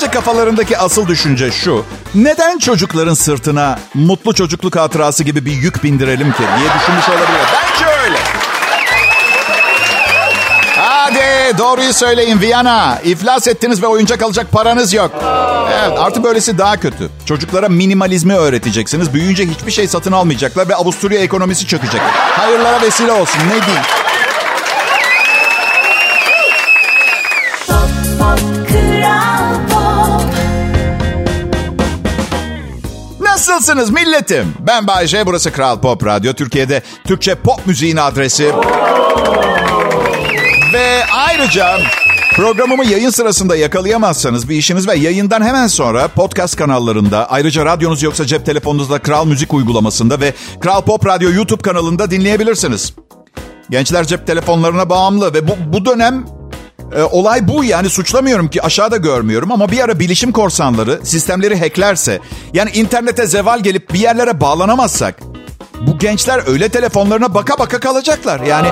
Bence 0.03 0.11
kafalarındaki 0.13 0.77
asıl 0.77 1.07
düşünce 1.07 1.51
şu. 1.51 1.85
Neden 2.15 2.57
çocukların 2.57 3.13
sırtına 3.13 3.79
mutlu 3.93 4.33
çocukluk 4.33 4.75
hatırası 4.75 5.23
gibi 5.23 5.45
bir 5.45 5.51
yük 5.51 5.83
bindirelim 5.83 6.31
ki 6.31 6.43
diye 6.57 6.69
düşünmüş 6.79 7.09
olabilir. 7.09 7.47
Bence 7.53 7.85
öyle. 8.03 8.17
Hadi 10.77 11.57
doğruyu 11.57 11.93
söyleyin 11.93 12.41
Viyana. 12.41 12.99
İflas 13.03 13.47
ettiniz 13.47 13.81
ve 13.81 13.87
oyuncak 13.87 14.21
alacak 14.21 14.51
paranız 14.51 14.93
yok. 14.93 15.11
Evet 15.73 15.99
artık 15.99 16.23
böylesi 16.23 16.57
daha 16.57 16.77
kötü. 16.77 17.09
Çocuklara 17.25 17.69
minimalizmi 17.69 18.35
öğreteceksiniz. 18.35 19.13
Büyüyünce 19.13 19.45
hiçbir 19.45 19.71
şey 19.71 19.87
satın 19.87 20.11
almayacaklar 20.11 20.69
ve 20.69 20.75
Avusturya 20.75 21.19
ekonomisi 21.19 21.67
çökecek. 21.67 22.01
Hayırlara 22.37 22.81
vesile 22.81 23.11
olsun 23.11 23.39
ne 23.39 23.65
diyeyim. 23.65 23.83
Nasılsınız 33.53 33.89
milletim? 33.89 34.53
Ben 34.59 34.87
Bayece, 34.87 35.25
burası 35.25 35.51
Kral 35.51 35.79
Pop 35.81 36.05
Radyo. 36.05 36.33
Türkiye'de 36.33 36.81
Türkçe 37.03 37.35
pop 37.35 37.67
müziğin 37.67 37.97
adresi. 37.97 38.51
Ve 40.73 41.05
ayrıca 41.13 41.77
programımı 42.35 42.85
yayın 42.85 43.09
sırasında 43.09 43.55
yakalayamazsanız 43.55 44.49
bir 44.49 44.55
işiniz 44.55 44.87
ve 44.87 44.95
yayından 44.95 45.41
hemen 45.41 45.67
sonra 45.67 46.07
podcast 46.07 46.55
kanallarında 46.55 47.31
ayrıca 47.31 47.65
radyonuz 47.65 48.03
yoksa 48.03 48.25
cep 48.25 48.45
telefonunuzda 48.45 48.99
Kral 48.99 49.25
Müzik 49.25 49.53
uygulamasında 49.53 50.19
ve 50.19 50.33
Kral 50.59 50.81
Pop 50.81 51.05
Radyo 51.05 51.31
YouTube 51.31 51.61
kanalında 51.61 52.11
dinleyebilirsiniz. 52.11 52.93
Gençler 53.69 54.07
cep 54.07 54.27
telefonlarına 54.27 54.89
bağımlı 54.89 55.33
ve 55.33 55.47
bu, 55.47 55.55
bu 55.65 55.85
dönem 55.85 56.25
e, 56.97 57.03
olay 57.03 57.47
bu 57.47 57.63
yani 57.63 57.89
suçlamıyorum 57.89 58.47
ki 58.47 58.61
aşağıda 58.61 58.97
görmüyorum 58.97 59.51
ama 59.51 59.71
bir 59.71 59.79
ara 59.79 59.99
bilişim 59.99 60.31
korsanları 60.31 60.99
sistemleri 61.03 61.59
hacklerse 61.59 62.19
yani 62.53 62.69
internete 62.71 63.27
zeval 63.27 63.59
gelip 63.59 63.93
bir 63.93 63.99
yerlere 63.99 64.41
bağlanamazsak 64.41 65.15
bu 65.87 65.99
gençler 65.99 66.43
öyle 66.47 66.69
telefonlarına 66.69 67.33
baka 67.33 67.59
baka 67.59 67.79
kalacaklar. 67.79 68.39
Yani 68.39 68.67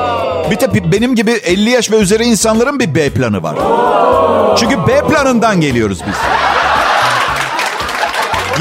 bir 0.51 0.60
de 0.60 0.91
benim 0.91 1.15
gibi 1.15 1.32
50 1.32 1.70
yaş 1.70 1.91
ve 1.91 1.96
üzeri 1.96 2.24
insanların 2.24 2.80
bir 2.80 2.96
B 2.96 3.10
planı 3.10 3.44
var. 3.44 3.56
Çünkü 4.58 4.88
B 4.88 5.08
planından 5.08 5.62
geliyoruz 5.62 6.00
biz. 6.08 6.15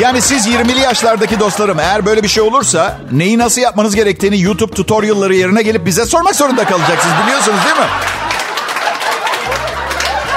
Yani 0.01 0.23
siz 0.23 0.47
20'li 0.47 0.81
yaşlardaki 0.81 1.41
dostlarım 1.41 1.79
eğer 1.79 2.07
böyle 2.07 2.23
bir 2.23 2.29
şey 2.29 2.43
olursa 2.43 2.99
neyi 3.13 3.39
nasıl 3.39 3.61
yapmanız 3.61 3.95
gerektiğini 3.95 4.41
YouTube 4.41 4.75
tutorialları 4.75 5.35
yerine 5.35 5.63
gelip 5.63 5.87
bize 5.87 6.05
sormak 6.07 6.37
zorunda 6.37 6.65
kalacaksınız 6.65 7.15
biliyorsunuz 7.27 7.59
değil 7.65 7.77
mi? 7.77 7.93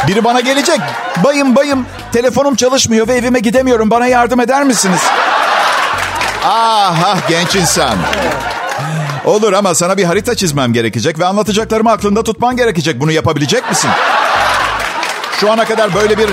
Biri 0.08 0.24
bana 0.24 0.40
gelecek. 0.40 0.80
Bayım 1.24 1.56
bayım 1.56 1.86
telefonum 2.12 2.56
çalışmıyor 2.56 3.08
ve 3.08 3.14
evime 3.14 3.40
gidemiyorum. 3.40 3.92
Bana 3.92 4.08
yardım 4.08 4.40
eder 4.40 4.64
misiniz? 4.64 5.02
Ah, 6.46 7.04
ah 7.06 7.30
genç 7.30 7.56
insan. 7.56 7.98
Olur 9.26 9.54
ama 9.54 9.76
sana 9.76 9.98
bir 9.98 10.04
harita 10.04 10.36
çizmem 10.36 10.74
gerekecek 10.74 11.20
ve 11.20 11.26
anlatacaklarımı 11.26 11.92
aklında 11.92 12.24
tutman 12.24 12.58
gerekecek. 12.58 13.00
Bunu 13.00 13.12
yapabilecek 13.12 13.70
misin? 13.70 13.90
Şu 15.40 15.52
ana 15.52 15.66
kadar 15.66 15.94
böyle 15.94 16.18
bir 16.18 16.30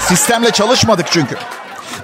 sistemle 0.00 0.50
çalışmadık 0.50 1.06
çünkü. 1.10 1.36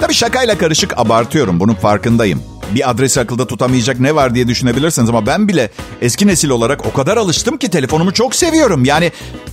Tabii 0.00 0.14
şakayla 0.14 0.58
karışık 0.58 0.98
abartıyorum. 0.98 1.60
Bunun 1.60 1.74
farkındayım. 1.74 2.49
Bir 2.74 2.90
adresi 2.90 3.20
akılda 3.20 3.46
tutamayacak 3.46 4.00
ne 4.00 4.14
var 4.14 4.34
diye 4.34 4.48
düşünebilirsiniz 4.48 5.08
ama 5.08 5.26
ben 5.26 5.48
bile 5.48 5.70
eski 6.02 6.26
nesil 6.26 6.48
olarak 6.50 6.86
o 6.86 6.92
kadar 6.92 7.16
alıştım 7.16 7.56
ki 7.58 7.70
telefonumu 7.70 8.12
çok 8.12 8.34
seviyorum. 8.34 8.84
Yani 8.84 9.12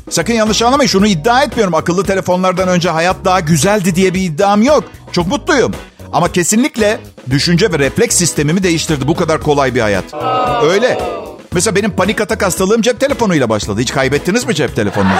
sakın 0.09 0.33
yanlış 0.33 0.62
anlamayın 0.62 0.88
şunu 0.88 1.07
iddia 1.07 1.43
etmiyorum. 1.43 1.74
Akıllı 1.74 2.05
telefonlardan 2.05 2.67
önce 2.67 2.89
hayat 2.89 3.15
daha 3.25 3.39
güzeldi 3.39 3.95
diye 3.95 4.13
bir 4.13 4.21
iddiam 4.21 4.62
yok. 4.62 4.83
Çok 5.12 5.27
mutluyum. 5.27 5.71
Ama 6.13 6.31
kesinlikle 6.31 7.00
düşünce 7.29 7.71
ve 7.71 7.79
refleks 7.79 8.15
sistemimi 8.15 8.63
değiştirdi 8.63 9.07
bu 9.07 9.15
kadar 9.15 9.41
kolay 9.41 9.75
bir 9.75 9.81
hayat. 9.81 10.05
Öyle. 10.63 11.00
Mesela 11.53 11.75
benim 11.75 11.91
panik 11.91 12.21
atak 12.21 12.43
hastalığım 12.43 12.81
cep 12.81 13.00
telefonuyla 13.00 13.50
başladı. 13.50 13.81
Hiç 13.81 13.93
kaybettiniz 13.93 14.45
mi 14.45 14.55
cep 14.55 14.75
telefonunuzu? 14.75 15.15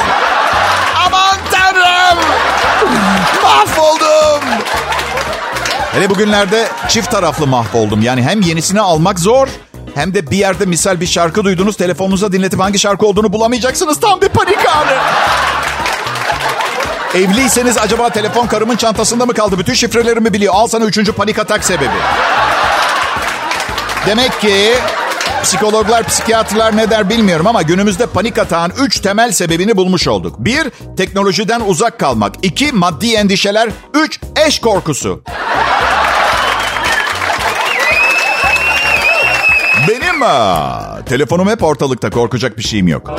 Aman 1.06 1.38
tanrım! 1.52 2.18
Mahvoldum! 3.44 4.44
Hele 5.92 6.10
bugünlerde 6.10 6.68
çift 6.90 7.12
taraflı 7.12 7.48
mahvoldum. 7.48 8.02
Yani 8.02 8.24
hem 8.24 8.42
yenisini 8.42 8.82
almak 8.82 9.20
zor 9.20 9.48
hem 9.96 10.14
de 10.14 10.32
bir 10.32 10.38
yerde 10.38 10.66
misal 10.66 11.00
bir 11.02 11.08
şarkı 11.08 11.44
duydunuz 11.44 11.78
telefonunuza 11.78 12.32
dinletip 12.32 12.60
hangi 12.60 12.80
şarkı 12.80 13.06
olduğunu 13.06 13.34
bulamayacaksınız. 13.34 14.00
Tam 14.00 14.22
bir 14.22 14.30
panik 14.30 14.66
anı. 14.70 14.98
Evliyseniz 17.16 17.78
acaba 17.78 18.10
telefon 18.10 18.48
karımın 18.48 18.76
çantasında 18.76 19.26
mı 19.26 19.34
kaldı? 19.34 19.60
Bütün 19.60 19.74
şifrelerimi 19.74 20.34
biliyor. 20.34 20.54
Al 20.58 20.68
sana 20.68 20.86
üçüncü 20.86 21.12
panik 21.12 21.40
atak 21.40 21.64
sebebi. 21.64 21.90
Demek 24.06 24.42
ki 24.42 24.74
psikologlar, 25.44 26.04
psikiyatrlar 26.04 26.78
ne 26.78 26.90
der 26.90 27.10
bilmiyorum 27.10 27.48
ama 27.48 27.62
günümüzde 27.62 28.06
panik 28.06 28.38
atağın 28.38 28.72
üç 28.80 29.00
temel 29.00 29.32
sebebini 29.32 29.78
bulmuş 29.78 30.08
olduk. 30.08 30.36
Bir, 30.40 30.68
teknolojiden 30.98 31.62
uzak 31.66 32.00
kalmak. 32.00 32.36
İki, 32.42 32.72
maddi 32.72 33.14
endişeler. 33.14 33.70
Üç, 33.94 34.20
eş 34.48 34.60
korkusu. 34.60 35.22
Benim 39.88 40.24
aa, 40.24 41.02
telefonum 41.06 41.50
hep 41.50 41.64
ortalıkta 41.64 42.10
korkacak 42.10 42.58
bir 42.58 42.64
şeyim 42.64 42.88
yok. 42.88 43.12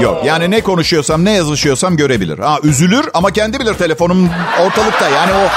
Yok 0.00 0.24
yani 0.24 0.50
ne 0.50 0.60
konuşuyorsam 0.60 1.24
ne 1.24 1.32
yazışıyorsam 1.32 1.96
görebilir. 1.96 2.38
Ha 2.38 2.58
üzülür 2.62 3.08
ama 3.14 3.30
kendi 3.30 3.60
bilir 3.60 3.74
telefonum 3.74 4.30
ortalıkta 4.60 5.08
yani 5.08 5.32
o 5.32 5.48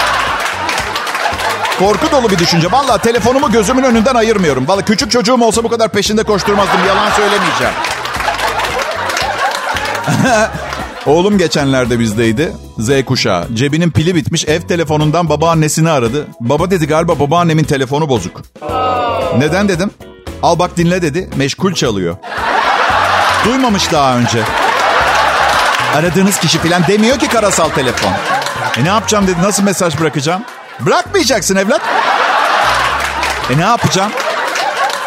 Korku 1.79 2.12
dolu 2.12 2.29
bir 2.29 2.39
düşünce. 2.39 2.72
Valla 2.72 2.98
telefonumu 2.98 3.51
gözümün 3.51 3.84
önünden 3.84 4.15
ayırmıyorum. 4.15 4.67
Valla 4.67 4.81
küçük 4.86 5.12
çocuğum 5.12 5.41
olsa 5.41 5.63
bu 5.63 5.69
kadar 5.69 5.89
peşinde 5.89 6.24
koşturmazdım. 6.24 6.79
Yalan 6.88 7.10
söylemeyeceğim. 7.12 7.74
Oğlum 11.05 11.38
geçenlerde 11.38 12.00
bizdeydi. 12.00 12.51
Z 12.79 12.89
kuşağı. 13.05 13.48
Cebinin 13.53 13.91
pili 13.91 14.15
bitmiş. 14.15 14.45
Ev 14.45 14.62
telefonundan 14.62 15.29
babaannesini 15.29 15.89
aradı. 15.89 16.27
Baba 16.39 16.72
dedi 16.72 16.88
galiba 16.88 17.19
babaannemin 17.19 17.63
telefonu 17.63 18.10
bozuk. 18.10 18.41
Neden 19.38 19.67
dedim. 19.69 19.91
Al 20.44 20.60
bak 20.60 20.77
dinle 20.77 21.01
dedi. 21.01 21.30
Meşgul 21.36 21.74
çalıyor. 21.74 22.18
Duymamış 23.46 23.92
daha 23.92 24.18
önce. 24.18 24.44
Aradığınız 25.96 26.38
kişi 26.39 26.58
falan 26.60 26.88
demiyor 26.88 27.20
ki 27.20 27.27
karasal 27.27 27.70
telefon. 27.70 28.12
E 28.77 28.84
ne 28.84 28.88
yapacağım 28.88 29.27
dedi. 29.27 29.42
Nasıl 29.44 29.63
mesaj 29.63 30.00
bırakacağım? 30.00 30.42
Bırakmayacaksın 30.80 31.56
evlat. 31.56 31.82
E 33.50 33.58
ne 33.58 33.62
yapacağım? 33.62 34.12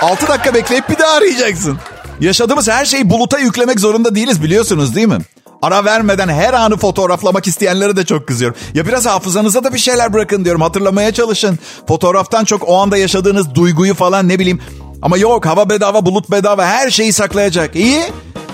6 0.02 0.28
dakika 0.28 0.54
bekleyip 0.54 0.88
bir 0.90 0.98
daha 0.98 1.12
arayacaksın. 1.16 1.78
Yaşadığımız 2.20 2.68
her 2.68 2.84
şeyi 2.84 3.10
buluta 3.10 3.38
yüklemek 3.38 3.80
zorunda 3.80 4.14
değiliz 4.14 4.42
biliyorsunuz 4.42 4.94
değil 4.94 5.08
mi? 5.08 5.18
Ara 5.62 5.84
vermeden 5.84 6.28
her 6.28 6.54
anı 6.54 6.76
fotoğraflamak 6.76 7.46
isteyenlere 7.46 7.96
de 7.96 8.04
çok 8.04 8.28
kızıyorum. 8.28 8.56
Ya 8.74 8.86
biraz 8.86 9.06
hafızanıza 9.06 9.64
da 9.64 9.74
bir 9.74 9.78
şeyler 9.78 10.12
bırakın 10.12 10.44
diyorum. 10.44 10.60
Hatırlamaya 10.62 11.12
çalışın. 11.12 11.58
Fotoğraftan 11.88 12.44
çok 12.44 12.68
o 12.68 12.82
anda 12.82 12.96
yaşadığınız 12.96 13.54
duyguyu 13.54 13.94
falan 13.94 14.28
ne 14.28 14.38
bileyim. 14.38 14.60
Ama 15.02 15.16
yok 15.18 15.46
hava 15.46 15.70
bedava, 15.70 16.06
bulut 16.06 16.30
bedava 16.30 16.66
her 16.66 16.90
şeyi 16.90 17.12
saklayacak. 17.12 17.76
İyi. 17.76 18.02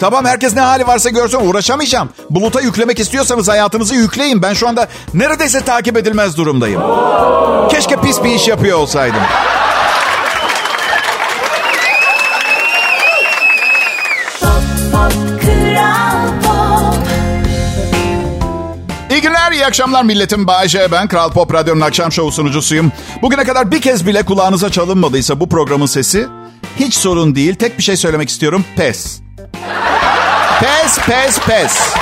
Tamam 0.00 0.24
herkes 0.24 0.54
ne 0.54 0.60
hali 0.60 0.86
varsa 0.86 1.10
görsün 1.10 1.48
uğraşamayacağım. 1.48 2.08
Buluta 2.30 2.60
yüklemek 2.60 2.98
istiyorsanız 2.98 3.48
hayatınızı 3.48 3.94
yükleyin. 3.94 4.42
Ben 4.42 4.54
şu 4.54 4.68
anda 4.68 4.88
neredeyse 5.14 5.60
takip 5.60 5.96
edilmez 5.96 6.36
durumdayım. 6.36 6.82
Keşke 7.70 7.96
pis 7.96 8.24
bir 8.24 8.30
iş 8.34 8.48
yapıyor 8.48 8.78
olsaydım. 8.78 9.20
İyi 19.64 19.66
akşamlar 19.66 20.02
milletim. 20.02 20.47
Bayece 20.47 20.92
ben, 20.92 21.09
Kral 21.09 21.33
Pop 21.33 21.54
Radyo'nun 21.54 21.80
akşam 21.80 22.12
şovu 22.12 22.33
sunucusuyum. 22.33 22.92
Bugüne 23.23 23.44
kadar 23.44 23.71
bir 23.71 23.80
kez 23.80 24.06
bile 24.06 24.23
kulağınıza 24.23 24.71
çalınmadıysa 24.71 25.40
bu 25.40 25.49
programın 25.49 25.87
sesi 25.87 26.26
hiç 26.80 26.94
sorun 26.94 27.35
değil. 27.35 27.54
Tek 27.54 27.78
bir 27.78 27.83
şey 27.83 27.97
söylemek 27.97 28.28
istiyorum, 28.28 28.64
pes. 28.76 29.21
Pes, 30.61 30.99
pes, 30.99 31.38
pes. 31.38 31.94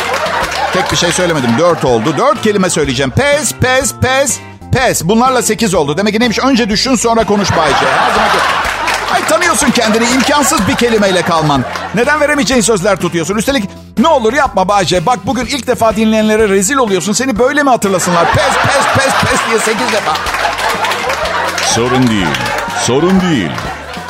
Tek 0.72 0.92
bir 0.92 0.96
şey 0.96 1.12
söylemedim, 1.12 1.50
dört 1.58 1.84
oldu. 1.84 2.14
Dört 2.18 2.42
kelime 2.42 2.70
söyleyeceğim. 2.70 3.10
Pes, 3.10 3.52
pes, 3.52 3.94
pes, 4.00 4.38
pes. 4.72 5.04
Bunlarla 5.04 5.42
sekiz 5.42 5.74
oldu. 5.74 5.96
Demek 5.96 6.14
ki 6.14 6.20
neymiş? 6.20 6.38
Önce 6.38 6.68
düşün 6.68 6.94
sonra 6.94 7.24
konuş 7.24 7.56
Bayece. 7.56 7.86
Her 7.86 8.14
zaman 8.14 8.28
Ay 9.12 9.24
tanıyorsun 9.24 9.70
kendini. 9.70 10.04
imkansız 10.04 10.68
bir 10.68 10.74
kelimeyle 10.74 11.22
kalman. 11.22 11.64
Neden 11.94 12.20
veremeyeceğin 12.20 12.60
sözler 12.60 12.96
tutuyorsun? 12.96 13.36
Üstelik 13.36 13.64
ne 13.98 14.08
olur 14.08 14.32
yapma 14.32 14.68
Bahçe. 14.68 15.06
Bak 15.06 15.18
bugün 15.26 15.46
ilk 15.46 15.66
defa 15.66 15.96
dinleyenlere 15.96 16.48
rezil 16.48 16.76
oluyorsun. 16.76 17.12
Seni 17.12 17.38
böyle 17.38 17.62
mi 17.62 17.70
hatırlasınlar? 17.70 18.32
Pes 18.32 18.44
pes 18.44 19.04
pes 19.04 19.14
pes 19.30 19.40
diye 19.48 19.58
sekiz 19.58 19.92
defa. 19.92 20.14
Sorun 21.64 22.06
değil. 22.06 22.26
Sorun 22.82 23.20
değil. 23.20 23.50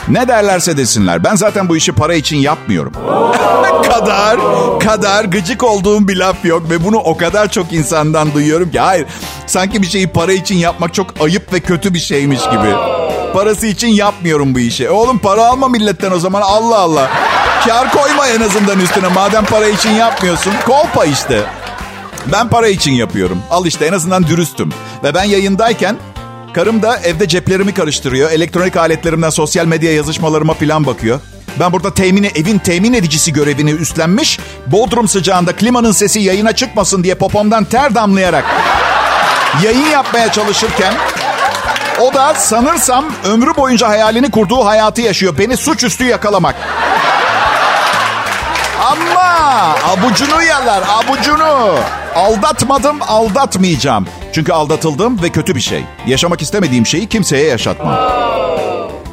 Ne 0.09 0.29
derlerse 0.29 0.77
desinler. 0.77 1.25
Ben 1.25 1.35
zaten 1.35 1.69
bu 1.69 1.77
işi 1.77 1.93
para 1.93 2.15
için 2.15 2.37
yapmıyorum. 2.37 2.93
kadar, 3.91 4.39
kadar 4.81 5.25
gıcık 5.25 5.63
olduğum 5.63 6.09
bir 6.09 6.17
laf 6.17 6.45
yok. 6.45 6.71
Ve 6.71 6.85
bunu 6.85 6.97
o 6.97 7.17
kadar 7.17 7.51
çok 7.51 7.73
insandan 7.73 8.35
duyuyorum 8.35 8.71
ki. 8.71 8.81
Hayır, 8.81 9.07
sanki 9.47 9.83
bir 9.83 9.87
şeyi 9.87 10.07
para 10.09 10.33
için 10.33 10.57
yapmak 10.57 10.95
çok 10.95 11.07
ayıp 11.21 11.53
ve 11.53 11.61
kötü 11.61 11.95
bir 11.95 11.99
şeymiş 11.99 12.41
gibi. 12.51 12.75
Parası 13.33 13.67
için 13.67 13.89
yapmıyorum 13.89 14.55
bu 14.55 14.59
işi. 14.59 14.85
E 14.85 14.91
oğlum 14.91 15.19
para 15.19 15.47
alma 15.47 15.69
milletten 15.69 16.11
o 16.11 16.19
zaman 16.19 16.43
Allah 16.43 16.79
Allah. 16.79 17.11
Kar 17.65 17.93
koyma 17.93 18.29
en 18.29 18.41
azından 18.41 18.81
üstüne. 18.81 19.09
Madem 19.09 19.45
para 19.45 19.67
için 19.67 19.91
yapmıyorsun. 19.91 20.53
Kolpa 20.67 21.05
işte. 21.05 21.41
Ben 22.33 22.49
para 22.49 22.69
için 22.69 22.93
yapıyorum. 22.93 23.43
Al 23.51 23.67
işte 23.67 23.87
en 23.87 23.93
azından 23.93 24.27
dürüstüm. 24.27 24.73
Ve 25.05 25.15
ben 25.15 25.25
yayındayken 25.25 25.97
karım 26.55 26.83
da 26.83 26.99
evde 26.99 27.29
ceplerimi 27.29 27.75
karıştırıyor. 27.75 28.31
Elektronik 28.31 28.77
aletlerimden 28.77 29.31
sosyal 29.31 29.67
medya 29.67 29.93
yazışmalarıma 29.93 30.55
falan 30.55 30.87
bakıyor. 30.87 31.21
Ben 31.61 31.73
burada 31.73 31.95
temini, 31.95 32.27
evin 32.27 32.59
temin 32.59 32.93
edicisi 32.93 33.33
görevini 33.33 33.71
üstlenmiş. 33.71 34.39
Bodrum 34.67 35.09
sıcağında 35.09 35.57
klimanın 35.57 35.93
sesi 35.93 36.21
yayına 36.21 36.53
çıkmasın 36.53 37.05
diye 37.05 37.15
popomdan 37.15 37.65
ter 37.65 37.95
damlayarak 37.95 38.45
yayın 39.65 39.87
yapmaya 39.87 40.33
çalışırken 40.33 40.95
o 42.01 42.15
da 42.15 42.35
sanırsam 42.35 43.05
ömrü 43.25 43.57
boyunca 43.57 43.89
hayalini 43.89 44.31
kurduğu 44.31 44.65
hayatı 44.65 45.01
yaşıyor. 45.01 45.39
Beni 45.39 45.57
suçüstü 45.57 46.05
yakalamak. 46.05 46.55
Ama 48.81 49.77
abucunu 49.93 50.43
yalar, 50.43 50.83
abucunu. 50.89 51.75
Aldatmadım, 52.17 52.99
aldatmayacağım. 53.09 54.07
Çünkü 54.33 54.53
aldatıldım 54.53 55.23
ve 55.23 55.29
kötü 55.29 55.55
bir 55.55 55.61
şey. 55.61 55.85
Yaşamak 56.07 56.43
istemediğim 56.43 56.87
şeyi 56.87 57.09
kimseye 57.09 57.47
yaşatmam. 57.47 57.99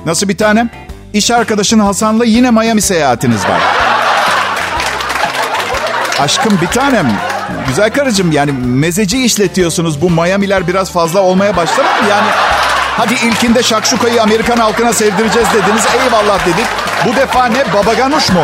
Nasıl 0.05 0.29
bir 0.29 0.37
tanem? 0.37 0.69
İş 1.13 1.31
arkadaşın 1.31 1.79
Hasan'la 1.79 2.25
yine 2.25 2.51
Miami 2.51 2.81
seyahatiniz 2.81 3.45
var. 3.45 3.61
Aşkım 6.19 6.59
bir 6.61 6.67
tanem. 6.67 7.11
Güzel 7.67 7.93
karıcığım 7.93 8.31
yani 8.31 8.51
mezeci 8.51 9.23
işletiyorsunuz. 9.23 10.01
Bu 10.01 10.09
Miami'ler 10.09 10.67
biraz 10.67 10.91
fazla 10.91 11.19
olmaya 11.19 11.55
başladı 11.57 11.87
mı? 12.01 12.09
Yani 12.09 12.27
hadi 12.99 13.13
ilkinde 13.13 13.63
şakşukayı 13.63 14.21
Amerikan 14.21 14.57
halkına 14.57 14.93
sevdireceğiz 14.93 15.47
dediniz. 15.53 15.83
Eyvallah 16.03 16.45
dedik. 16.45 16.65
Bu 17.05 17.15
defa 17.15 17.45
ne? 17.45 17.73
Babaganuş 17.73 18.29
mu? 18.29 18.43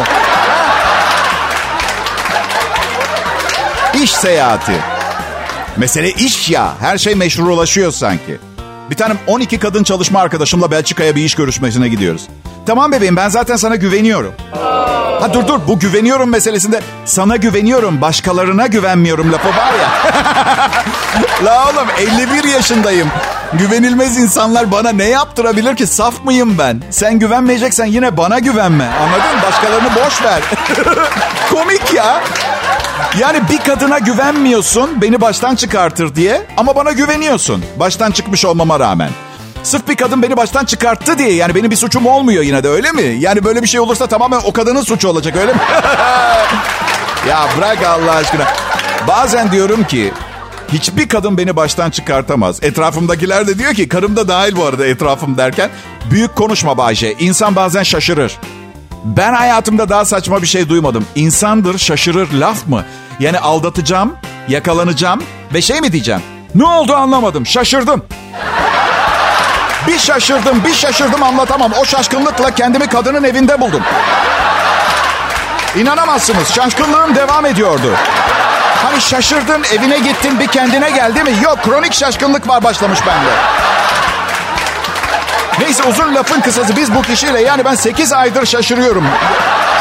İş 4.04 4.12
seyahati. 4.12 4.74
Mesele 5.78 6.12
iş 6.12 6.50
ya. 6.50 6.74
Her 6.80 6.98
şey 6.98 7.16
meşrulaşıyor 7.16 7.92
sanki. 7.92 8.38
Bir 8.90 8.96
tanem 8.96 9.18
12 9.28 9.60
kadın 9.60 9.84
çalışma 9.84 10.20
arkadaşımla 10.20 10.72
Belçika'ya 10.72 11.16
bir 11.16 11.24
iş 11.24 11.36
görüşmesine 11.36 11.90
gidiyoruz. 11.90 12.28
Tamam 12.66 12.92
bebeğim 12.92 13.16
ben 13.16 13.30
zaten 13.30 13.56
sana 13.56 13.76
güveniyorum. 13.76 14.34
Ha 15.22 15.34
dur 15.34 15.48
dur 15.48 15.60
bu 15.68 15.80
güveniyorum 15.80 16.30
meselesinde 16.30 16.82
sana 17.06 17.36
güveniyorum 17.36 18.02
başkalarına 18.02 18.68
güvenmiyorum 18.68 19.32
lafı 19.32 19.48
var 19.48 19.74
ya. 19.82 19.90
La 21.46 21.70
oğlum 21.70 21.88
51 21.98 22.44
yaşındayım. 22.44 23.12
Güvenilmez 23.54 24.18
insanlar 24.18 24.72
bana 24.72 24.90
ne 24.90 25.04
yaptırabilir 25.04 25.76
ki? 25.76 25.88
Saf 25.88 26.26
mıyım 26.26 26.58
ben? 26.58 26.82
Sen 26.92 27.20
güvenmeyeceksen 27.20 27.86
yine 27.86 28.18
bana 28.18 28.40
güvenme. 28.40 28.86
Anladın? 28.86 29.42
Başkalarını 29.48 29.90
boş 29.96 30.24
ver. 30.24 30.42
Komik 31.52 31.94
ya. 31.94 32.24
Yani 33.20 33.42
bir 33.50 33.58
kadına 33.58 34.00
güvenmiyorsun 34.00 35.02
beni 35.02 35.22
baştan 35.22 35.56
çıkartır 35.56 36.16
diye 36.16 36.42
ama 36.58 36.76
bana 36.76 36.92
güveniyorsun. 36.92 37.66
Baştan 37.80 38.12
çıkmış 38.12 38.46
olmama 38.46 38.80
rağmen. 38.80 39.10
Sırf 39.64 39.88
bir 39.88 39.96
kadın 39.96 40.22
beni 40.22 40.38
baştan 40.38 40.66
çıkarttı 40.66 41.18
diye 41.18 41.34
yani 41.34 41.56
benim 41.56 41.72
bir 41.72 41.76
suçum 41.76 42.06
olmuyor 42.06 42.44
yine 42.44 42.64
de 42.64 42.70
öyle 42.70 42.92
mi? 42.92 43.02
Yani 43.20 43.44
böyle 43.44 43.62
bir 43.62 43.68
şey 43.68 43.80
olursa 43.80 44.08
tamamen 44.08 44.40
o 44.46 44.54
kadının 44.54 44.82
suçu 44.82 45.10
olacak 45.10 45.36
öyle 45.36 45.54
mi? 45.54 45.60
ya 47.30 47.48
bırak 47.58 47.78
Allah 47.84 48.12
aşkına. 48.12 48.44
Bazen 49.08 49.52
diyorum 49.52 49.84
ki 49.84 50.14
hiçbir 50.74 51.10
kadın 51.10 51.38
beni 51.38 51.56
baştan 51.56 51.90
çıkartamaz. 51.90 52.64
Etrafımdakiler 52.64 53.48
de 53.48 53.60
diyor 53.60 53.74
ki 53.74 53.90
karım 53.90 54.16
da 54.16 54.28
dahil 54.28 54.56
bu 54.56 54.66
arada 54.66 54.86
etrafım 54.86 55.38
derken. 55.38 55.70
Büyük 56.12 56.36
konuşma 56.36 56.78
Bayce. 56.78 57.14
İnsan 57.14 57.56
bazen 57.56 57.84
şaşırır. 57.84 58.38
Ben 59.04 59.34
hayatımda 59.34 59.90
daha 59.90 60.06
saçma 60.06 60.42
bir 60.42 60.48
şey 60.48 60.70
duymadım. 60.70 61.06
İnsandır 61.16 61.78
şaşırır 61.78 62.34
laf 62.34 62.68
mı? 62.68 62.86
Yani 63.20 63.40
aldatacağım, 63.40 64.14
yakalanacağım 64.48 65.24
ve 65.54 65.62
şey 65.62 65.82
mi 65.82 65.92
diyeceğim? 65.92 66.22
Ne 66.56 66.66
oldu 66.66 66.96
anlamadım 66.96 67.46
şaşırdım. 67.46 68.04
Bir 69.88 70.00
şaşırdım, 70.00 70.64
bir 70.64 70.74
şaşırdım 70.74 71.24
anlatamam. 71.24 71.72
O 71.82 71.86
şaşkınlıkla 71.86 72.56
kendimi 72.56 72.88
kadının 72.88 73.24
evinde 73.24 73.62
buldum. 73.62 73.82
İnanamazsınız 75.76 76.54
şaşkınlığım 76.54 77.16
devam 77.16 77.46
ediyordu. 77.46 77.92
Hani 78.84 79.02
şaşırdın, 79.02 79.64
evine 79.74 80.00
gittin, 80.00 80.40
bir 80.40 80.48
kendine 80.48 80.90
geldi 80.90 81.24
mi? 81.24 81.32
Yok, 81.44 81.64
kronik 81.64 81.94
şaşkınlık 81.94 82.48
var 82.48 82.64
başlamış 82.64 83.00
bende. 83.08 83.32
Neyse 85.60 85.84
uzun 85.84 86.16
lafın 86.16 86.42
kısası 86.42 86.76
biz 86.76 86.96
bu 86.96 87.02
kişiyle 87.02 87.42
yani 87.42 87.66
ben 87.66 87.76
8 87.76 88.14
aydır 88.14 88.46
şaşırıyorum. 88.46 89.08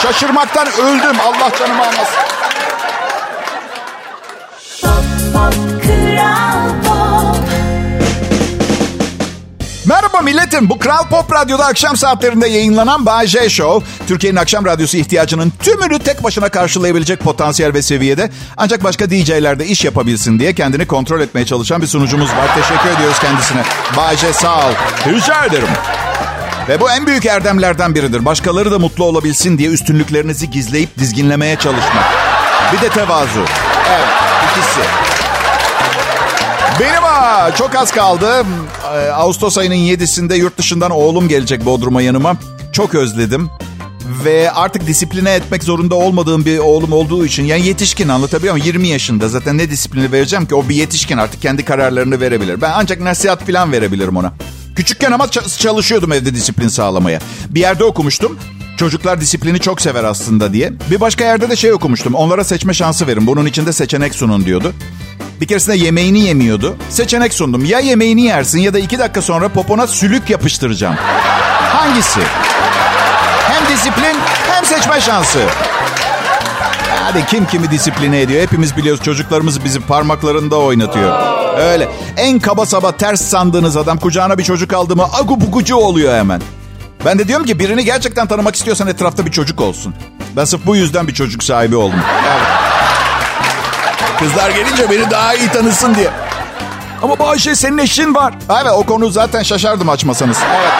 Şaşırmaktan 0.02 0.66
öldüm. 0.66 1.16
Allah 1.20 1.50
canımı 1.58 1.82
almasın. 1.82 2.33
Merhaba 9.86 10.20
milletim. 10.20 10.70
Bu 10.70 10.78
Kral 10.78 11.08
Pop 11.08 11.32
Radyo'da 11.32 11.66
akşam 11.66 11.96
saatlerinde 11.96 12.48
yayınlanan 12.48 13.06
Bay 13.06 13.26
J 13.26 13.48
Show. 13.48 13.86
Türkiye'nin 14.06 14.36
akşam 14.36 14.64
radyosu 14.64 14.96
ihtiyacının 14.96 15.52
tümünü 15.62 15.98
tek 15.98 16.24
başına 16.24 16.48
karşılayabilecek 16.48 17.20
potansiyel 17.20 17.74
ve 17.74 17.82
seviyede. 17.82 18.30
Ancak 18.56 18.84
başka 18.84 19.10
DJ'ler 19.10 19.58
de 19.58 19.66
iş 19.66 19.84
yapabilsin 19.84 20.38
diye 20.38 20.54
kendini 20.54 20.86
kontrol 20.86 21.20
etmeye 21.20 21.46
çalışan 21.46 21.82
bir 21.82 21.86
sunucumuz 21.86 22.30
var. 22.30 22.54
Teşekkür 22.54 22.96
ediyoruz 22.96 23.18
kendisine. 23.18 23.62
Bay 23.96 24.16
J 24.16 24.32
sağ 24.32 24.56
ol. 24.58 24.72
Rica 25.06 25.44
ederim. 25.44 25.68
Ve 26.68 26.80
bu 26.80 26.90
en 26.90 27.06
büyük 27.06 27.26
erdemlerden 27.26 27.94
biridir. 27.94 28.24
Başkaları 28.24 28.70
da 28.70 28.78
mutlu 28.78 29.04
olabilsin 29.04 29.58
diye 29.58 29.68
üstünlüklerinizi 29.70 30.50
gizleyip 30.50 30.98
dizginlemeye 30.98 31.56
çalışmak. 31.56 32.04
Bir 32.72 32.80
de 32.80 32.88
tevazu. 32.88 33.44
Evet, 33.90 34.08
ikisi. 34.50 35.13
Benim 36.80 37.02
ha, 37.02 37.54
çok 37.54 37.74
az 37.74 37.92
kaldı. 37.92 38.46
Ee, 38.94 39.10
Ağustos 39.10 39.58
ayının 39.58 39.74
7'sinde 39.74 40.34
yurt 40.36 40.58
dışından 40.58 40.90
oğlum 40.90 41.28
gelecek 41.28 41.64
Bodrum'a 41.64 42.02
yanıma. 42.02 42.36
Çok 42.72 42.94
özledim. 42.94 43.50
Ve 44.24 44.50
artık 44.50 44.86
disipline 44.86 45.34
etmek 45.34 45.64
zorunda 45.64 45.94
olmadığım 45.94 46.44
bir 46.44 46.58
oğlum 46.58 46.92
olduğu 46.92 47.26
için 47.26 47.44
yani 47.44 47.66
yetişkin 47.66 48.08
anlatabiliyor 48.08 48.54
muyum? 48.54 48.66
20 48.66 48.88
yaşında 48.88 49.28
zaten 49.28 49.58
ne 49.58 49.70
disiplini 49.70 50.12
vereceğim 50.12 50.46
ki? 50.46 50.54
O 50.54 50.68
bir 50.68 50.74
yetişkin 50.74 51.18
artık 51.18 51.42
kendi 51.42 51.64
kararlarını 51.64 52.20
verebilir. 52.20 52.60
Ben 52.60 52.72
ancak 52.74 53.00
nasihat 53.00 53.46
falan 53.46 53.72
verebilirim 53.72 54.16
ona. 54.16 54.32
Küçükken 54.76 55.12
ama 55.12 55.30
çalışıyordum 55.58 56.12
evde 56.12 56.34
disiplin 56.34 56.68
sağlamaya. 56.68 57.20
Bir 57.48 57.60
yerde 57.60 57.84
okumuştum. 57.84 58.38
Çocuklar 58.76 59.20
disiplini 59.20 59.58
çok 59.60 59.80
sever 59.80 60.04
aslında 60.04 60.52
diye. 60.52 60.72
Bir 60.90 61.00
başka 61.00 61.24
yerde 61.24 61.50
de 61.50 61.56
şey 61.56 61.72
okumuştum. 61.72 62.14
Onlara 62.14 62.44
seçme 62.44 62.74
şansı 62.74 63.06
verin. 63.06 63.26
Bunun 63.26 63.46
içinde 63.46 63.72
seçenek 63.72 64.14
sunun 64.14 64.44
diyordu. 64.44 64.72
Bir 65.40 65.46
keresinde 65.46 65.76
yemeğini 65.76 66.20
yemiyordu. 66.20 66.76
Seçenek 66.90 67.34
sundum. 67.34 67.64
Ya 67.64 67.78
yemeğini 67.78 68.22
yersin 68.22 68.60
ya 68.60 68.74
da 68.74 68.78
iki 68.78 68.98
dakika 68.98 69.22
sonra 69.22 69.48
popona 69.48 69.86
sülük 69.86 70.30
yapıştıracağım. 70.30 70.94
Hangisi? 71.74 72.20
Hem 73.48 73.76
disiplin 73.76 74.16
hem 74.50 74.64
seçme 74.64 75.00
şansı. 75.00 75.40
Hadi 77.04 77.26
kim 77.26 77.46
kimi 77.46 77.70
disipline 77.70 78.20
ediyor? 78.20 78.42
Hepimiz 78.42 78.76
biliyoruz 78.76 79.02
çocuklarımız 79.04 79.64
bizi 79.64 79.80
parmaklarında 79.80 80.56
oynatıyor. 80.56 81.18
Öyle. 81.58 81.88
En 82.16 82.38
kaba 82.38 82.66
saba 82.66 82.92
ters 82.92 83.20
sandığınız 83.20 83.76
adam 83.76 83.98
kucağına 83.98 84.38
bir 84.38 84.44
çocuk 84.44 84.72
aldı 84.72 84.96
mı 84.96 85.04
agubugucu 85.20 85.76
oluyor 85.76 86.14
hemen. 86.18 86.42
Ben 87.04 87.18
de 87.18 87.28
diyorum 87.28 87.46
ki 87.46 87.58
birini 87.58 87.84
gerçekten 87.84 88.26
tanımak 88.26 88.56
istiyorsan 88.56 88.88
etrafta 88.88 89.26
bir 89.26 89.30
çocuk 89.30 89.60
olsun. 89.60 89.94
Ben 90.36 90.44
sırf 90.44 90.66
bu 90.66 90.76
yüzden 90.76 91.08
bir 91.08 91.14
çocuk 91.14 91.44
sahibi 91.44 91.76
oldum. 91.76 92.00
Evet. 92.28 92.46
Kızlar 94.18 94.50
gelince 94.50 94.90
beni 94.90 95.10
daha 95.10 95.34
iyi 95.34 95.48
tanısın 95.48 95.94
diye. 95.94 96.10
Ama 97.02 97.18
Bayşe 97.18 97.54
senin 97.54 97.78
eşin 97.78 98.14
var. 98.14 98.34
Evet 98.50 98.72
o 98.74 98.82
konu 98.82 99.10
zaten 99.10 99.42
şaşardım 99.42 99.88
açmasanız. 99.88 100.38
Evet. 100.54 100.72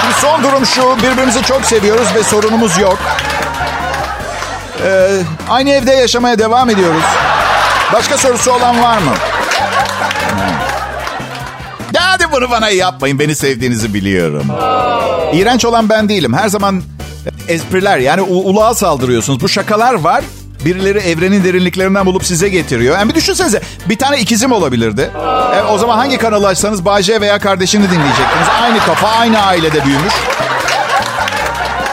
Şimdi 0.00 0.14
son 0.14 0.42
durum 0.42 0.66
şu. 0.66 0.96
Birbirimizi 1.02 1.42
çok 1.42 1.64
seviyoruz 1.64 2.14
ve 2.14 2.22
sorunumuz 2.22 2.78
yok. 2.78 2.98
Ee, 4.84 5.08
aynı 5.48 5.70
evde 5.70 5.92
yaşamaya 5.92 6.38
devam 6.38 6.70
ediyoruz. 6.70 7.02
Başka 7.92 8.18
sorusu 8.18 8.52
olan 8.52 8.82
var 8.82 8.98
mı? 8.98 9.12
Bunu 12.32 12.50
bana 12.50 12.68
yapmayın. 12.68 13.18
Beni 13.18 13.34
sevdiğinizi 13.36 13.94
biliyorum. 13.94 14.46
İğrenç 15.32 15.64
olan 15.64 15.88
ben 15.88 16.08
değilim. 16.08 16.32
Her 16.34 16.48
zaman 16.48 16.82
espriler 17.48 17.98
yani 17.98 18.22
u- 18.22 18.44
uluğa 18.48 18.74
saldırıyorsunuz. 18.74 19.40
Bu 19.40 19.48
şakalar 19.48 19.94
var. 19.94 20.24
Birileri 20.64 20.98
evrenin 20.98 21.44
derinliklerinden 21.44 22.06
bulup 22.06 22.24
size 22.24 22.48
getiriyor. 22.48 22.98
Yani 22.98 23.10
bir 23.10 23.14
düşünsenize 23.14 23.60
bir 23.88 23.98
tane 23.98 24.20
ikizim 24.20 24.52
olabilirdi. 24.52 25.10
E, 25.56 25.62
o 25.62 25.78
zaman 25.78 25.96
hangi 25.98 26.18
kanalı 26.18 26.46
açsanız 26.46 26.84
Bayce 26.84 27.20
veya 27.20 27.38
kardeşini 27.38 27.90
dinleyecektiniz. 27.90 28.48
Aynı 28.62 28.78
kafa, 28.78 29.08
aynı 29.08 29.38
ailede 29.42 29.84
büyümüş. 29.84 30.12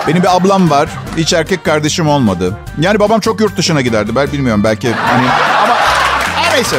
Benim 0.07 0.23
bir 0.23 0.35
ablam 0.35 0.69
var. 0.69 0.89
Hiç 1.17 1.33
erkek 1.33 1.63
kardeşim 1.65 2.07
olmadı. 2.09 2.57
Yani 2.79 2.99
babam 2.99 3.19
çok 3.19 3.41
yurt 3.41 3.57
dışına 3.57 3.81
giderdi. 3.81 4.15
Ben 4.15 4.31
bilmiyorum 4.31 4.63
belki 4.63 4.91
hani 4.93 5.27
ama 5.63 5.75
neyse. 6.53 6.75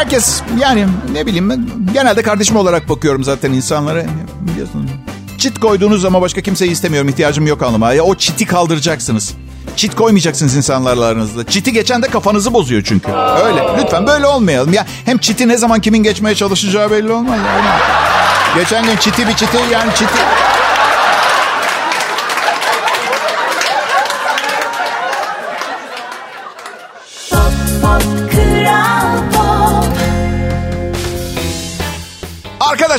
Herkes 0.00 0.42
yani 0.60 0.86
ne 1.12 1.26
bileyim 1.26 1.50
ben 1.50 1.68
genelde 1.94 2.22
kardeşim 2.22 2.56
olarak 2.56 2.88
bakıyorum 2.88 3.24
zaten 3.24 3.52
insanlara. 3.52 4.04
Biliyorsun. 4.40 4.90
Çit 5.38 5.60
koyduğunuz 5.60 6.02
zaman 6.02 6.22
başka 6.22 6.40
kimseyi 6.40 6.70
istemiyorum. 6.70 7.08
ihtiyacım 7.08 7.46
yok 7.46 7.62
anlamına. 7.62 7.92
Ya 7.92 8.02
o 8.02 8.14
çiti 8.14 8.46
kaldıracaksınız. 8.46 9.34
Çit 9.76 9.94
koymayacaksınız 9.94 10.56
insanlarla 10.56 11.04
aranızda. 11.04 11.46
Çiti 11.46 11.72
geçen 11.72 12.02
de 12.02 12.08
kafanızı 12.08 12.54
bozuyor 12.54 12.82
çünkü. 12.84 13.10
Öyle. 13.44 13.62
Lütfen 13.78 14.06
böyle 14.06 14.26
olmayalım. 14.26 14.72
Ya 14.72 14.86
hem 15.04 15.18
çiti 15.18 15.48
ne 15.48 15.56
zaman 15.56 15.80
kimin 15.80 16.02
geçmeye 16.02 16.34
çalışacağı 16.34 16.90
belli 16.90 17.12
olmaz. 17.12 17.38
Yani. 17.46 17.68
Geçen 18.56 18.84
gün 18.84 18.96
çiti 18.96 19.28
bir 19.28 19.34
çiti 19.34 19.56
yani 19.72 19.90
çiti. 19.94 20.39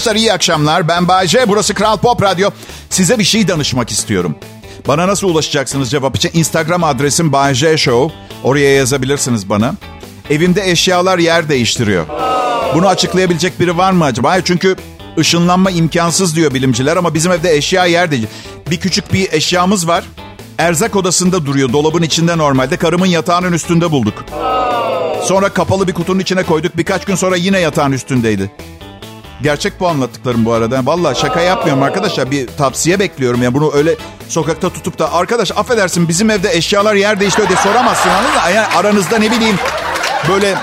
Arkadaşlar 0.02 0.20
iyi 0.22 0.34
akşamlar. 0.34 0.88
Ben 0.88 1.08
Bayce. 1.08 1.46
Burası 1.48 1.74
Kral 1.74 1.98
Pop 1.98 2.22
Radyo. 2.22 2.50
Size 2.90 3.20
bir 3.20 3.24
şey 3.24 3.48
danışmak 3.48 3.92
istiyorum. 3.92 4.36
Bana 4.88 5.08
nasıl 5.08 5.28
ulaşacaksınız 5.28 5.92
cevap 5.92 6.16
için? 6.16 6.32
Instagram 6.34 6.84
adresim 6.84 7.32
Bayce 7.32 7.78
Show. 7.78 8.16
Oraya 8.44 8.76
yazabilirsiniz 8.76 9.50
bana. 9.50 9.74
Evimde 10.30 10.72
eşyalar 10.72 11.20
yer 11.20 11.50
değiştiriyor. 11.50 12.06
Bunu 12.76 12.88
açıklayabilecek 12.88 13.60
biri 13.60 13.78
var 13.78 13.92
mı 13.92 14.04
acaba? 14.04 14.42
Çünkü 14.42 14.76
ışınlanma 15.18 15.72
imkansız 15.72 16.36
diyor 16.36 16.54
bilimciler 16.54 16.98
ama 16.98 17.14
bizim 17.14 17.32
evde 17.32 17.56
eşya 17.56 17.86
yer 17.86 18.12
değil. 18.12 18.28
Bir 18.70 18.80
küçük 18.80 19.14
bir 19.14 19.34
eşyamız 19.34 19.88
var. 19.88 20.04
Erzak 20.58 20.96
odasında 20.96 21.46
duruyor. 21.46 21.74
Dolabın 21.74 22.02
içinde 22.04 22.38
normalde. 22.38 22.78
Karımın 22.78 23.06
yatağının 23.06 23.54
üstünde 23.54 23.92
bulduk. 23.92 24.26
Sonra 25.24 25.50
kapalı 25.50 25.88
bir 25.88 25.94
kutunun 25.94 26.20
içine 26.20 26.44
koyduk. 26.44 26.78
Birkaç 26.78 27.06
gün 27.06 27.16
sonra 27.16 27.36
yine 27.36 27.60
yatağın 27.60 27.92
üstündeydi. 27.92 28.52
Gerçek 29.44 29.80
bu 29.80 29.88
anlattıklarım 29.88 30.46
bu 30.46 30.54
arada. 30.54 30.86
Vallahi 30.86 31.20
şaka 31.20 31.42
yapmıyorum 31.42 31.84
arkadaşlar. 31.84 32.32
Bir 32.32 32.48
tavsiye 32.48 33.00
bekliyorum. 33.00 33.44
Yani 33.44 33.54
bunu 33.54 33.72
öyle 33.74 33.96
sokakta 34.28 34.70
tutup 34.70 35.00
da 35.00 35.14
arkadaş 35.14 35.52
affedersin 35.52 36.08
bizim 36.08 36.30
evde 36.30 36.54
eşyalar 36.54 36.96
yer 36.96 37.20
değişti 37.20 37.48
diye 37.48 37.58
soramazsın 37.58 38.10
anladın? 38.10 38.56
Yani 38.56 38.68
aranızda 38.68 39.18
ne 39.18 39.32
bileyim 39.32 39.56
böyle 40.30 40.56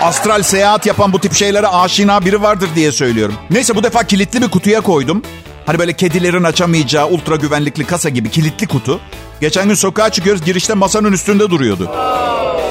astral 0.00 0.42
seyahat 0.42 0.86
yapan 0.86 1.12
bu 1.12 1.18
tip 1.20 1.34
şeylere 1.34 1.66
aşina 1.66 2.24
biri 2.24 2.42
vardır 2.42 2.68
diye 2.74 2.92
söylüyorum. 2.92 3.34
Neyse 3.50 3.74
bu 3.76 3.82
defa 3.82 4.04
kilitli 4.04 4.42
bir 4.42 4.48
kutuya 4.48 4.80
koydum. 4.80 5.22
Hani 5.66 5.78
böyle 5.78 5.92
kedilerin 5.92 6.44
açamayacağı 6.44 7.06
ultra 7.06 7.36
güvenlikli 7.36 7.84
kasa 7.84 8.08
gibi 8.08 8.30
kilitli 8.30 8.66
kutu. 8.66 9.00
Geçen 9.40 9.68
gün 9.68 9.74
sokağa 9.74 10.10
çıkıyoruz 10.10 10.44
girişte 10.44 10.74
masanın 10.74 11.12
üstünde 11.12 11.50
duruyordu. 11.50 11.90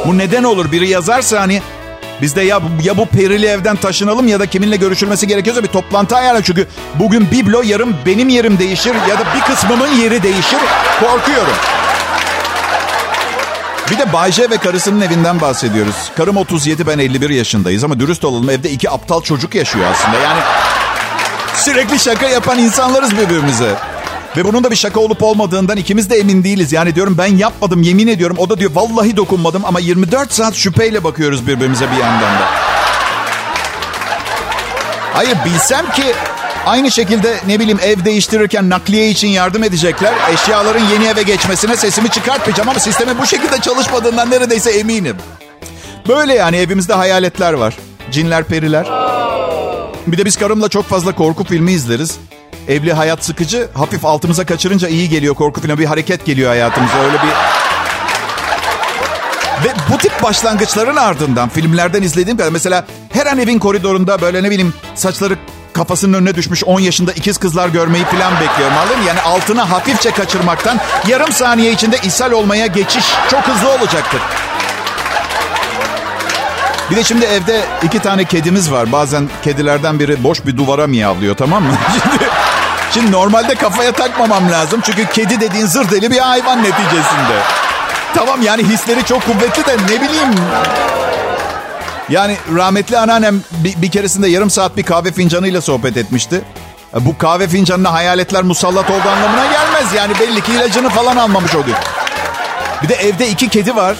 Bu 0.06 0.18
neden 0.18 0.44
olur? 0.44 0.72
Biri 0.72 0.90
yazarsa 0.90 1.42
hani 1.42 1.62
biz 2.22 2.36
de 2.36 2.42
ya, 2.42 2.62
ya 2.84 2.98
bu 2.98 3.06
perili 3.06 3.46
evden 3.46 3.76
taşınalım 3.76 4.28
ya 4.28 4.40
da 4.40 4.46
kiminle 4.46 4.76
görüşülmesi 4.76 5.28
gerekiyorsa 5.28 5.64
bir 5.64 5.68
toplantı 5.68 6.16
ayarla. 6.16 6.44
Çünkü 6.44 6.68
bugün 7.00 7.32
biblo 7.32 7.62
yarın 7.62 7.96
benim 8.06 8.30
yerim 8.30 8.60
değişir 8.60 8.94
ya 9.10 9.20
da 9.20 9.24
bir 9.36 9.42
kısmımın 9.42 9.88
yeri 9.88 10.24
değişir. 10.24 10.60
Korkuyorum. 11.00 11.54
Bir 13.92 13.98
de 13.98 14.14
Bayce 14.14 14.50
ve 14.50 14.58
karısının 14.58 15.02
evinden 15.02 15.42
bahsediyoruz. 15.42 15.96
Karım 16.18 16.38
37 16.38 16.88
ben 16.88 17.00
51 17.00 17.30
yaşındayız 17.30 17.84
ama 17.84 18.00
dürüst 18.00 18.26
olalım 18.26 18.50
evde 18.50 18.72
iki 18.72 18.90
aptal 18.90 19.22
çocuk 19.22 19.56
yaşıyor 19.56 19.86
aslında. 19.92 20.18
Yani 20.18 20.40
sürekli 21.56 22.00
şaka 22.00 22.28
yapan 22.28 22.60
insanlarız 22.60 23.12
birbirimize. 23.12 23.76
Ve 24.38 24.46
bunun 24.46 24.64
da 24.64 24.72
bir 24.72 24.76
şaka 24.76 25.00
olup 25.00 25.24
olmadığından 25.24 25.78
ikimiz 25.78 26.10
de 26.10 26.16
emin 26.16 26.44
değiliz. 26.44 26.72
Yani 26.72 26.96
diyorum 26.96 27.18
ben 27.18 27.38
yapmadım 27.38 27.82
yemin 27.82 28.08
ediyorum. 28.08 28.38
O 28.40 28.50
da 28.50 28.60
diyor 28.60 28.72
vallahi 28.74 29.18
dokunmadım 29.18 29.66
ama 29.66 29.80
24 29.80 30.34
saat 30.34 30.56
şüpheyle 30.56 31.04
bakıyoruz 31.04 31.48
birbirimize 31.48 31.92
bir 31.92 31.98
yandan 31.98 32.22
da. 32.22 32.48
Hayır 35.14 35.38
bilsem 35.46 35.92
ki 35.92 36.04
aynı 36.66 36.92
şekilde 36.92 37.38
ne 37.48 37.60
bileyim 37.60 37.80
ev 37.84 38.06
değiştirirken 38.06 38.70
nakliye 38.70 39.10
için 39.10 39.28
yardım 39.28 39.64
edecekler. 39.64 40.14
Eşyaların 40.34 40.86
yeni 40.94 41.06
eve 41.06 41.22
geçmesine 41.24 41.76
sesimi 41.76 42.10
çıkartmayacağım 42.10 42.70
ama 42.70 42.80
sistemin 42.80 43.20
bu 43.22 43.26
şekilde 43.26 43.58
çalışmadığından 43.62 44.32
neredeyse 44.32 44.72
eminim. 44.72 45.16
Böyle 46.08 46.34
yani 46.34 46.58
evimizde 46.58 46.94
hayaletler 46.94 47.54
var. 47.54 47.78
Cinler, 48.12 48.44
periler. 48.44 48.88
Bir 50.08 50.18
de 50.18 50.26
biz 50.26 50.38
karımla 50.38 50.70
çok 50.70 50.86
fazla 50.86 51.16
korku 51.16 51.44
filmi 51.44 51.72
izleriz. 51.72 52.18
Evli 52.68 52.94
hayat 52.94 53.26
sıkıcı. 53.26 53.68
Hafif 53.74 54.06
altımıza 54.06 54.46
kaçırınca 54.46 54.88
iyi 54.88 55.10
geliyor 55.10 55.36
korku 55.36 55.62
filmi. 55.62 55.80
Bir 55.80 55.86
hareket 55.86 56.26
geliyor 56.26 56.50
hayatımıza. 56.50 57.00
Öyle 57.00 57.14
bir... 57.14 57.30
Ve 59.64 59.74
bu 59.94 59.98
tip 59.98 60.24
başlangıçların 60.24 60.96
ardından 60.96 61.50
filmlerden 61.50 62.02
izlediğim 62.04 62.38
kadar 62.38 62.52
mesela 62.52 62.86
her 63.14 63.26
an 63.26 63.40
evin 63.40 63.60
koridorunda 63.60 64.22
böyle 64.22 64.44
ne 64.44 64.50
bileyim 64.50 64.74
saçları 64.96 65.38
kafasının 65.74 66.14
önüne 66.14 66.36
düşmüş 66.36 66.64
10 66.64 66.80
yaşında 66.80 67.12
ikiz 67.12 67.38
kızlar 67.38 67.70
görmeyi 67.70 68.06
falan 68.06 68.34
bekliyorum 68.42 68.78
anladın? 68.78 69.02
Yani 69.08 69.22
altına 69.22 69.72
hafifçe 69.72 70.12
kaçırmaktan 70.12 70.80
yarım 71.08 71.32
saniye 71.32 71.72
içinde 71.72 71.98
ishal 71.98 72.32
olmaya 72.32 72.68
geçiş 72.68 73.06
çok 73.32 73.42
hızlı 73.42 73.70
olacaktır. 73.70 74.22
Bir 76.92 76.96
de 76.96 77.04
şimdi 77.04 77.26
evde 77.26 77.66
iki 77.84 78.00
tane 78.00 78.26
kedimiz 78.26 78.72
var. 78.72 78.92
Bazen 78.92 79.30
kedilerden 79.44 80.00
biri 80.00 80.24
boş 80.24 80.46
bir 80.46 80.58
duvara 80.58 80.88
miyavlıyor 80.88 81.36
tamam 81.36 81.64
mı? 81.64 81.74
Şimdi, 82.04 82.26
şimdi 82.92 83.12
normalde 83.12 83.56
kafaya 83.56 83.92
takmamam 83.92 84.52
lazım. 84.52 84.82
Çünkü 84.84 85.06
kedi 85.06 85.42
dediğin 85.42 85.66
zır 85.66 85.92
deli 85.92 86.12
bir 86.12 86.18
hayvan 86.18 86.60
neticesinde. 86.64 87.40
Tamam 88.16 88.42
yani 88.42 88.64
hisleri 88.64 89.06
çok 89.06 89.26
kuvvetli 89.26 89.66
de 89.66 89.78
ne 89.78 90.02
bileyim. 90.02 90.30
Yani 92.10 92.38
rahmetli 92.56 92.98
anneannem 92.98 93.42
bir, 93.52 93.82
bir 93.82 93.92
keresinde 93.92 94.28
yarım 94.28 94.50
saat 94.50 94.78
bir 94.78 94.84
kahve 94.84 95.12
fincanıyla 95.12 95.62
sohbet 95.62 95.98
etmişti. 95.98 96.42
E, 96.96 97.06
Bu 97.06 97.18
kahve 97.18 97.48
fincanına 97.48 97.94
hayaletler 97.94 98.44
musallat 98.44 98.90
olduğu 98.90 99.10
anlamına 99.10 99.46
gelmez. 99.46 99.94
Yani 99.96 100.14
belli 100.20 100.42
ki 100.42 100.52
ilacını 100.52 100.90
falan 100.90 101.16
almamış 101.18 101.56
o. 101.56 101.60
Bir 102.84 102.90
de 102.90 102.94
evde 102.96 103.30
iki 103.30 103.50
kedi 103.50 103.76
var. 103.76 103.96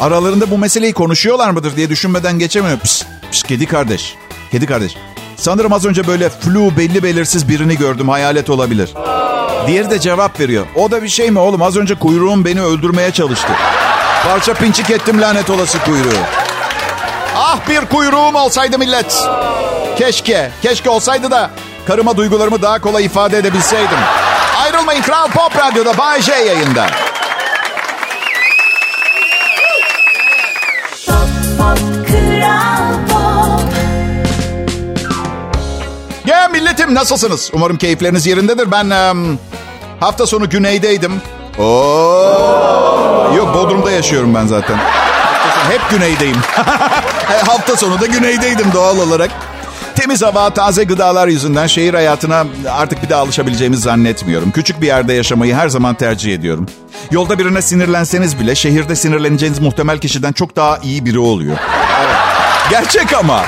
Aralarında 0.00 0.50
bu 0.50 0.58
meseleyi 0.58 0.92
konuşuyorlar 0.92 1.50
mıdır 1.50 1.76
diye 1.76 1.88
düşünmeden 1.90 2.38
geçemiyorum. 2.38 2.80
Pişt, 2.80 3.06
pişt, 3.30 3.46
kedi 3.46 3.66
kardeş. 3.66 4.14
Kedi 4.50 4.66
kardeş. 4.66 4.96
Sanırım 5.38 5.72
az 5.72 5.86
önce 5.86 6.06
böyle 6.06 6.28
flu 6.30 6.76
belli 6.76 7.02
belirsiz 7.02 7.48
birini 7.48 7.76
gördüm. 7.76 8.08
Hayalet 8.08 8.50
olabilir. 8.50 8.94
Diğeri 9.66 9.90
de 9.90 10.00
cevap 10.00 10.40
veriyor. 10.40 10.66
O 10.76 10.90
da 10.90 11.02
bir 11.02 11.08
şey 11.08 11.30
mi 11.30 11.38
oğlum? 11.38 11.62
Az 11.62 11.76
önce 11.76 11.94
kuyruğum 11.94 12.44
beni 12.44 12.62
öldürmeye 12.62 13.10
çalıştı. 13.10 13.48
Parça 14.24 14.54
pinçik 14.54 14.90
ettim 14.90 15.20
lanet 15.20 15.50
olası 15.50 15.78
kuyruğu. 15.78 16.18
Ah 17.36 17.58
bir 17.68 17.80
kuyruğum 17.80 18.34
olsaydı 18.34 18.78
millet. 18.78 19.24
Keşke, 19.98 20.50
keşke 20.62 20.90
olsaydı 20.90 21.30
da 21.30 21.50
karıma 21.86 22.16
duygularımı 22.16 22.62
daha 22.62 22.80
kolay 22.80 23.04
ifade 23.04 23.38
edebilseydim. 23.38 23.98
Ayrılmayın 24.64 25.02
Kral 25.02 25.28
Pop 25.28 25.58
Radyo'da 25.58 25.98
Bay 25.98 26.22
J 26.22 26.32
yayında. 26.32 26.86
Milletim 36.88 37.02
nasılsınız? 37.02 37.50
Umarım 37.52 37.76
keyifleriniz 37.76 38.26
yerindedir. 38.26 38.70
Ben 38.70 38.90
em, 38.90 39.38
hafta 40.00 40.26
sonu 40.26 40.50
güneydeydim. 40.50 41.12
Oo. 41.58 43.32
Yok 43.36 43.54
Bodrum'da 43.54 43.90
yaşıyorum 43.90 44.34
ben 44.34 44.46
zaten. 44.46 44.76
Hep 45.70 45.80
güneydeyim. 45.90 46.36
hafta 47.46 47.76
sonu 47.76 48.00
da 48.00 48.06
güneydeydim 48.06 48.72
doğal 48.74 48.98
olarak. 48.98 49.30
Temiz 49.94 50.22
hava, 50.22 50.50
taze 50.50 50.84
gıdalar 50.84 51.28
yüzünden 51.28 51.66
şehir 51.66 51.94
hayatına 51.94 52.44
artık 52.70 53.02
bir 53.02 53.08
daha 53.08 53.22
alışabileceğimizi 53.22 53.82
zannetmiyorum. 53.82 54.50
Küçük 54.50 54.80
bir 54.80 54.86
yerde 54.86 55.12
yaşamayı 55.12 55.54
her 55.54 55.68
zaman 55.68 55.94
tercih 55.94 56.34
ediyorum. 56.34 56.66
Yolda 57.10 57.38
birine 57.38 57.62
sinirlenseniz 57.62 58.40
bile 58.40 58.54
şehirde 58.54 58.96
sinirleneceğiniz 58.96 59.58
muhtemel 59.58 59.98
kişiden 59.98 60.32
çok 60.32 60.56
daha 60.56 60.78
iyi 60.78 61.04
biri 61.04 61.18
oluyor. 61.18 61.56
Evet. 62.00 62.16
Gerçek 62.70 63.12
ama. 63.12 63.42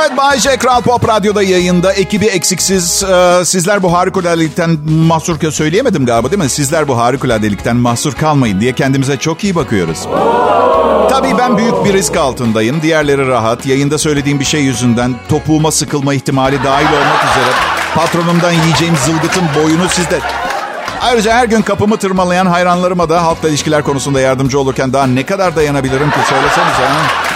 Evet 0.00 0.16
Bay 0.16 0.38
J 0.38 0.56
Kral 0.56 0.82
Pop 0.82 1.08
Radyo'da 1.08 1.42
yayında. 1.42 1.92
Ekibi 1.92 2.26
eksiksiz. 2.26 3.02
Ee, 3.02 3.44
sizler 3.44 3.82
bu 3.82 3.92
harikuladelikten 3.92 4.78
mahsur 4.88 5.50
söyleyemedim 5.50 6.06
galiba 6.06 6.30
değil 6.30 6.42
mi? 6.42 6.48
Sizler 6.48 6.88
bu 6.88 6.98
harikuladelikten 6.98 7.76
mahsur 7.76 8.12
kalmayın 8.12 8.60
diye 8.60 8.72
kendimize 8.72 9.16
çok 9.16 9.44
iyi 9.44 9.54
bakıyoruz. 9.54 9.98
Tabii 11.10 11.38
ben 11.38 11.58
büyük 11.58 11.84
bir 11.84 11.92
risk 11.92 12.16
altındayım. 12.16 12.82
Diğerleri 12.82 13.28
rahat. 13.28 13.66
Yayında 13.66 13.98
söylediğim 13.98 14.40
bir 14.40 14.44
şey 14.44 14.60
yüzünden 14.60 15.14
topuğuma 15.28 15.70
sıkılma 15.70 16.14
ihtimali 16.14 16.64
dahil 16.64 16.86
olmak 16.86 17.24
üzere 17.30 17.52
patronumdan 17.94 18.52
yiyeceğim 18.52 18.94
zılgıtın 19.06 19.44
boyunu 19.62 19.88
sizde... 19.88 20.18
Ayrıca 21.02 21.34
her 21.34 21.44
gün 21.44 21.62
kapımı 21.62 21.96
tırmalayan 21.96 22.46
hayranlarıma 22.46 23.08
da 23.08 23.24
halkla 23.24 23.48
ilişkiler 23.48 23.82
konusunda 23.82 24.20
yardımcı 24.20 24.60
olurken 24.60 24.92
daha 24.92 25.06
ne 25.06 25.26
kadar 25.26 25.56
dayanabilirim 25.56 26.10
ki 26.10 26.18
söylesenize. 26.28 26.84
Ha? 26.84 27.33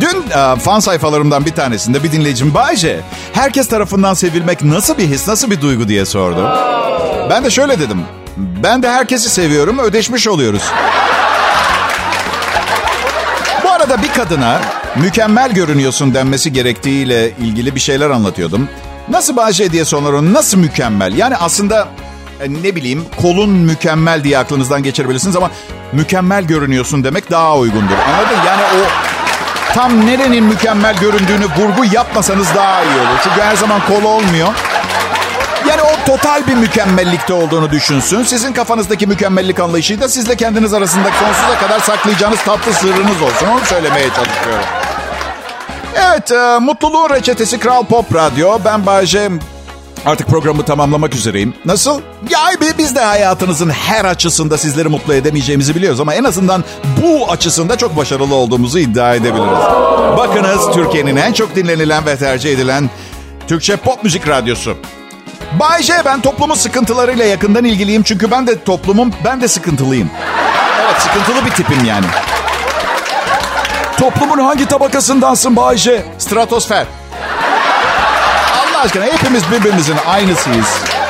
Dün 0.00 0.24
e, 0.38 0.56
fan 0.56 0.80
sayfalarımdan 0.80 1.46
bir 1.46 1.52
tanesinde 1.52 2.02
bir 2.02 2.12
dinleyicim 2.12 2.54
Bayce, 2.54 3.00
herkes 3.32 3.68
tarafından 3.68 4.14
sevilmek 4.14 4.62
nasıl 4.62 4.98
bir 4.98 5.06
his, 5.06 5.28
nasıl 5.28 5.50
bir 5.50 5.60
duygu 5.60 5.88
diye 5.88 6.04
sordu. 6.06 6.50
Ben 7.30 7.44
de 7.44 7.50
şöyle 7.50 7.80
dedim. 7.80 8.00
Ben 8.36 8.82
de 8.82 8.90
herkesi 8.90 9.30
seviyorum, 9.30 9.78
ödeşmiş 9.78 10.28
oluyoruz. 10.28 10.62
Bu 13.64 13.70
arada 13.70 14.02
bir 14.02 14.12
kadına 14.12 14.60
mükemmel 14.96 15.52
görünüyorsun 15.52 16.14
denmesi 16.14 16.52
gerektiğiyle 16.52 17.30
ilgili 17.30 17.74
bir 17.74 17.80
şeyler 17.80 18.10
anlatıyordum. 18.10 18.68
Nasıl 19.08 19.36
Bayce 19.36 19.72
diye 19.72 19.84
soruyorum, 19.84 20.32
nasıl 20.32 20.58
mükemmel? 20.58 21.16
Yani 21.16 21.36
aslında 21.36 21.88
e, 22.40 22.52
ne 22.52 22.76
bileyim 22.76 23.04
kolun 23.22 23.50
mükemmel 23.50 24.24
diye 24.24 24.38
aklınızdan 24.38 24.82
geçirebilirsiniz 24.82 25.36
ama 25.36 25.50
mükemmel 25.92 26.44
görünüyorsun 26.44 27.04
demek 27.04 27.30
daha 27.30 27.56
uygundur. 27.56 27.94
Anladın? 28.08 28.46
Yani 28.46 28.62
o 28.62 29.03
tam 29.74 30.06
nerenin 30.06 30.44
mükemmel 30.44 30.96
göründüğünü 30.96 31.44
vurgu 31.58 31.84
yapmasanız 31.92 32.54
daha 32.54 32.82
iyi 32.84 32.96
olur. 33.00 33.18
Çünkü 33.24 33.40
her 33.40 33.56
zaman 33.56 33.80
kol 33.86 34.04
olmuyor. 34.04 34.48
Yani 35.68 35.82
o 35.82 36.06
total 36.06 36.46
bir 36.46 36.54
mükemmellikte 36.54 37.32
olduğunu 37.32 37.70
düşünsün. 37.70 38.22
Sizin 38.22 38.52
kafanızdaki 38.52 39.06
mükemmellik 39.06 39.60
anlayışı 39.60 40.00
da 40.00 40.08
sizle 40.08 40.36
kendiniz 40.36 40.74
arasında 40.74 41.08
sonsuza 41.20 41.58
kadar 41.58 41.80
saklayacağınız 41.80 42.38
tatlı 42.38 42.72
sırrınız 42.72 43.22
olsun. 43.22 43.46
Onu 43.46 43.60
söylemeye 43.64 44.08
çalışıyorum. 44.08 44.64
Evet, 45.94 46.32
e, 46.32 46.58
mutluluğun 46.58 47.10
reçetesi 47.10 47.58
Kral 47.58 47.84
Pop 47.84 48.14
Radyo. 48.14 48.58
Ben 48.64 48.86
Bayece. 48.86 49.30
Artık 50.06 50.26
programı 50.28 50.64
tamamlamak 50.64 51.14
üzereyim. 51.14 51.54
Nasıl? 51.64 52.00
Ya 52.30 52.40
biz 52.78 52.96
de 52.96 53.00
hayatınızın 53.00 53.70
her 53.70 54.04
açısında 54.04 54.58
sizleri 54.58 54.88
mutlu 54.88 55.14
edemeyeceğimizi 55.14 55.74
biliyoruz 55.74 56.00
ama 56.00 56.14
en 56.14 56.24
azından 56.24 56.64
bu 57.02 57.30
açısında 57.30 57.78
çok 57.78 57.96
başarılı 57.96 58.34
olduğumuzu 58.34 58.78
iddia 58.78 59.14
edebiliriz. 59.14 59.58
Bakınız 60.16 60.74
Türkiye'nin 60.74 61.16
en 61.16 61.32
çok 61.32 61.56
dinlenilen 61.56 62.06
ve 62.06 62.16
tercih 62.16 62.52
edilen 62.52 62.90
Türkçe 63.48 63.76
pop 63.76 64.04
müzik 64.04 64.28
radyosu. 64.28 64.76
Bay 65.60 65.82
J 65.82 65.92
ben 66.04 66.20
toplumun 66.20 66.54
sıkıntılarıyla 66.54 67.24
yakından 67.24 67.64
ilgiliyim 67.64 68.02
çünkü 68.02 68.30
ben 68.30 68.46
de 68.46 68.64
toplumum 68.64 69.10
ben 69.24 69.40
de 69.40 69.48
sıkıntılıyım. 69.48 70.10
Evet 70.84 71.02
sıkıntılı 71.02 71.46
bir 71.46 71.50
tipim 71.50 71.84
yani. 71.84 72.06
Toplumun 73.98 74.38
hangi 74.38 74.66
tabakasındansın 74.66 75.56
Bayce? 75.56 76.04
Stratosfer. 76.18 76.86
Aşkına 78.84 79.04
hepimiz 79.04 79.42
birbirimizin 79.52 79.96
aynısıyız. 80.06 80.66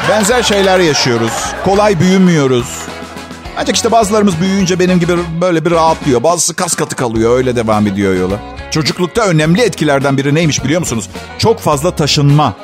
Benzer 0.08 0.42
şeyler 0.42 0.78
yaşıyoruz. 0.78 1.32
Kolay 1.64 2.00
büyümüyoruz. 2.00 2.66
Ancak 3.56 3.76
işte 3.76 3.92
bazılarımız 3.92 4.40
büyüyünce 4.40 4.78
benim 4.78 5.00
gibi 5.00 5.12
böyle 5.40 5.64
bir 5.64 5.70
rahatlıyor. 5.70 6.22
Bazısı 6.22 6.56
kas 6.56 6.74
katı 6.74 6.96
kalıyor 6.96 7.36
öyle 7.36 7.56
devam 7.56 7.86
ediyor 7.86 8.14
yola. 8.14 8.34
Çocuklukta 8.70 9.26
önemli 9.26 9.62
etkilerden 9.62 10.16
biri 10.16 10.34
neymiş 10.34 10.64
biliyor 10.64 10.80
musunuz? 10.80 11.08
Çok 11.38 11.60
fazla 11.60 11.96
taşınma. 11.96 12.54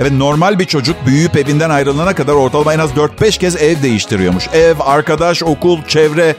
Evet 0.00 0.12
normal 0.12 0.58
bir 0.58 0.64
çocuk 0.64 1.06
büyüyüp 1.06 1.36
evinden 1.36 1.70
ayrılana 1.70 2.14
kadar 2.14 2.32
ortalama 2.32 2.74
en 2.74 2.78
az 2.78 2.90
4-5 2.90 3.38
kez 3.38 3.56
ev 3.56 3.82
değiştiriyormuş. 3.82 4.48
Ev, 4.52 4.76
arkadaş, 4.80 5.42
okul, 5.42 5.78
çevre. 5.88 6.36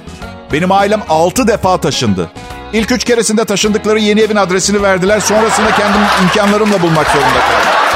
Benim 0.54 0.72
ailem 0.72 1.02
6 1.10 1.48
defa 1.48 1.78
taşındı. 1.78 2.32
İlk 2.74 2.92
üç 2.92 3.04
keresinde 3.04 3.46
taşındıkları 3.46 4.00
yeni 4.00 4.22
evin 4.22 4.36
adresini 4.36 4.82
verdiler. 4.82 5.20
Sonrasında 5.20 5.72
kendim 5.72 6.02
imkanlarımla 6.24 6.82
bulmak 6.82 7.08
zorunda 7.08 7.40
kaldım. 7.40 7.93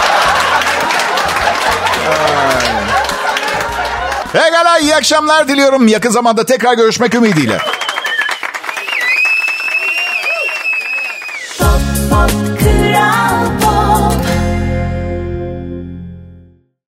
Pekala 4.34 4.80
iyi 4.80 4.96
akşamlar 4.96 5.48
diliyorum. 5.48 5.88
Yakın 5.88 6.10
zamanda 6.10 6.46
tekrar 6.46 6.74
görüşmek 6.74 7.16
ümidiyle. 7.16 7.58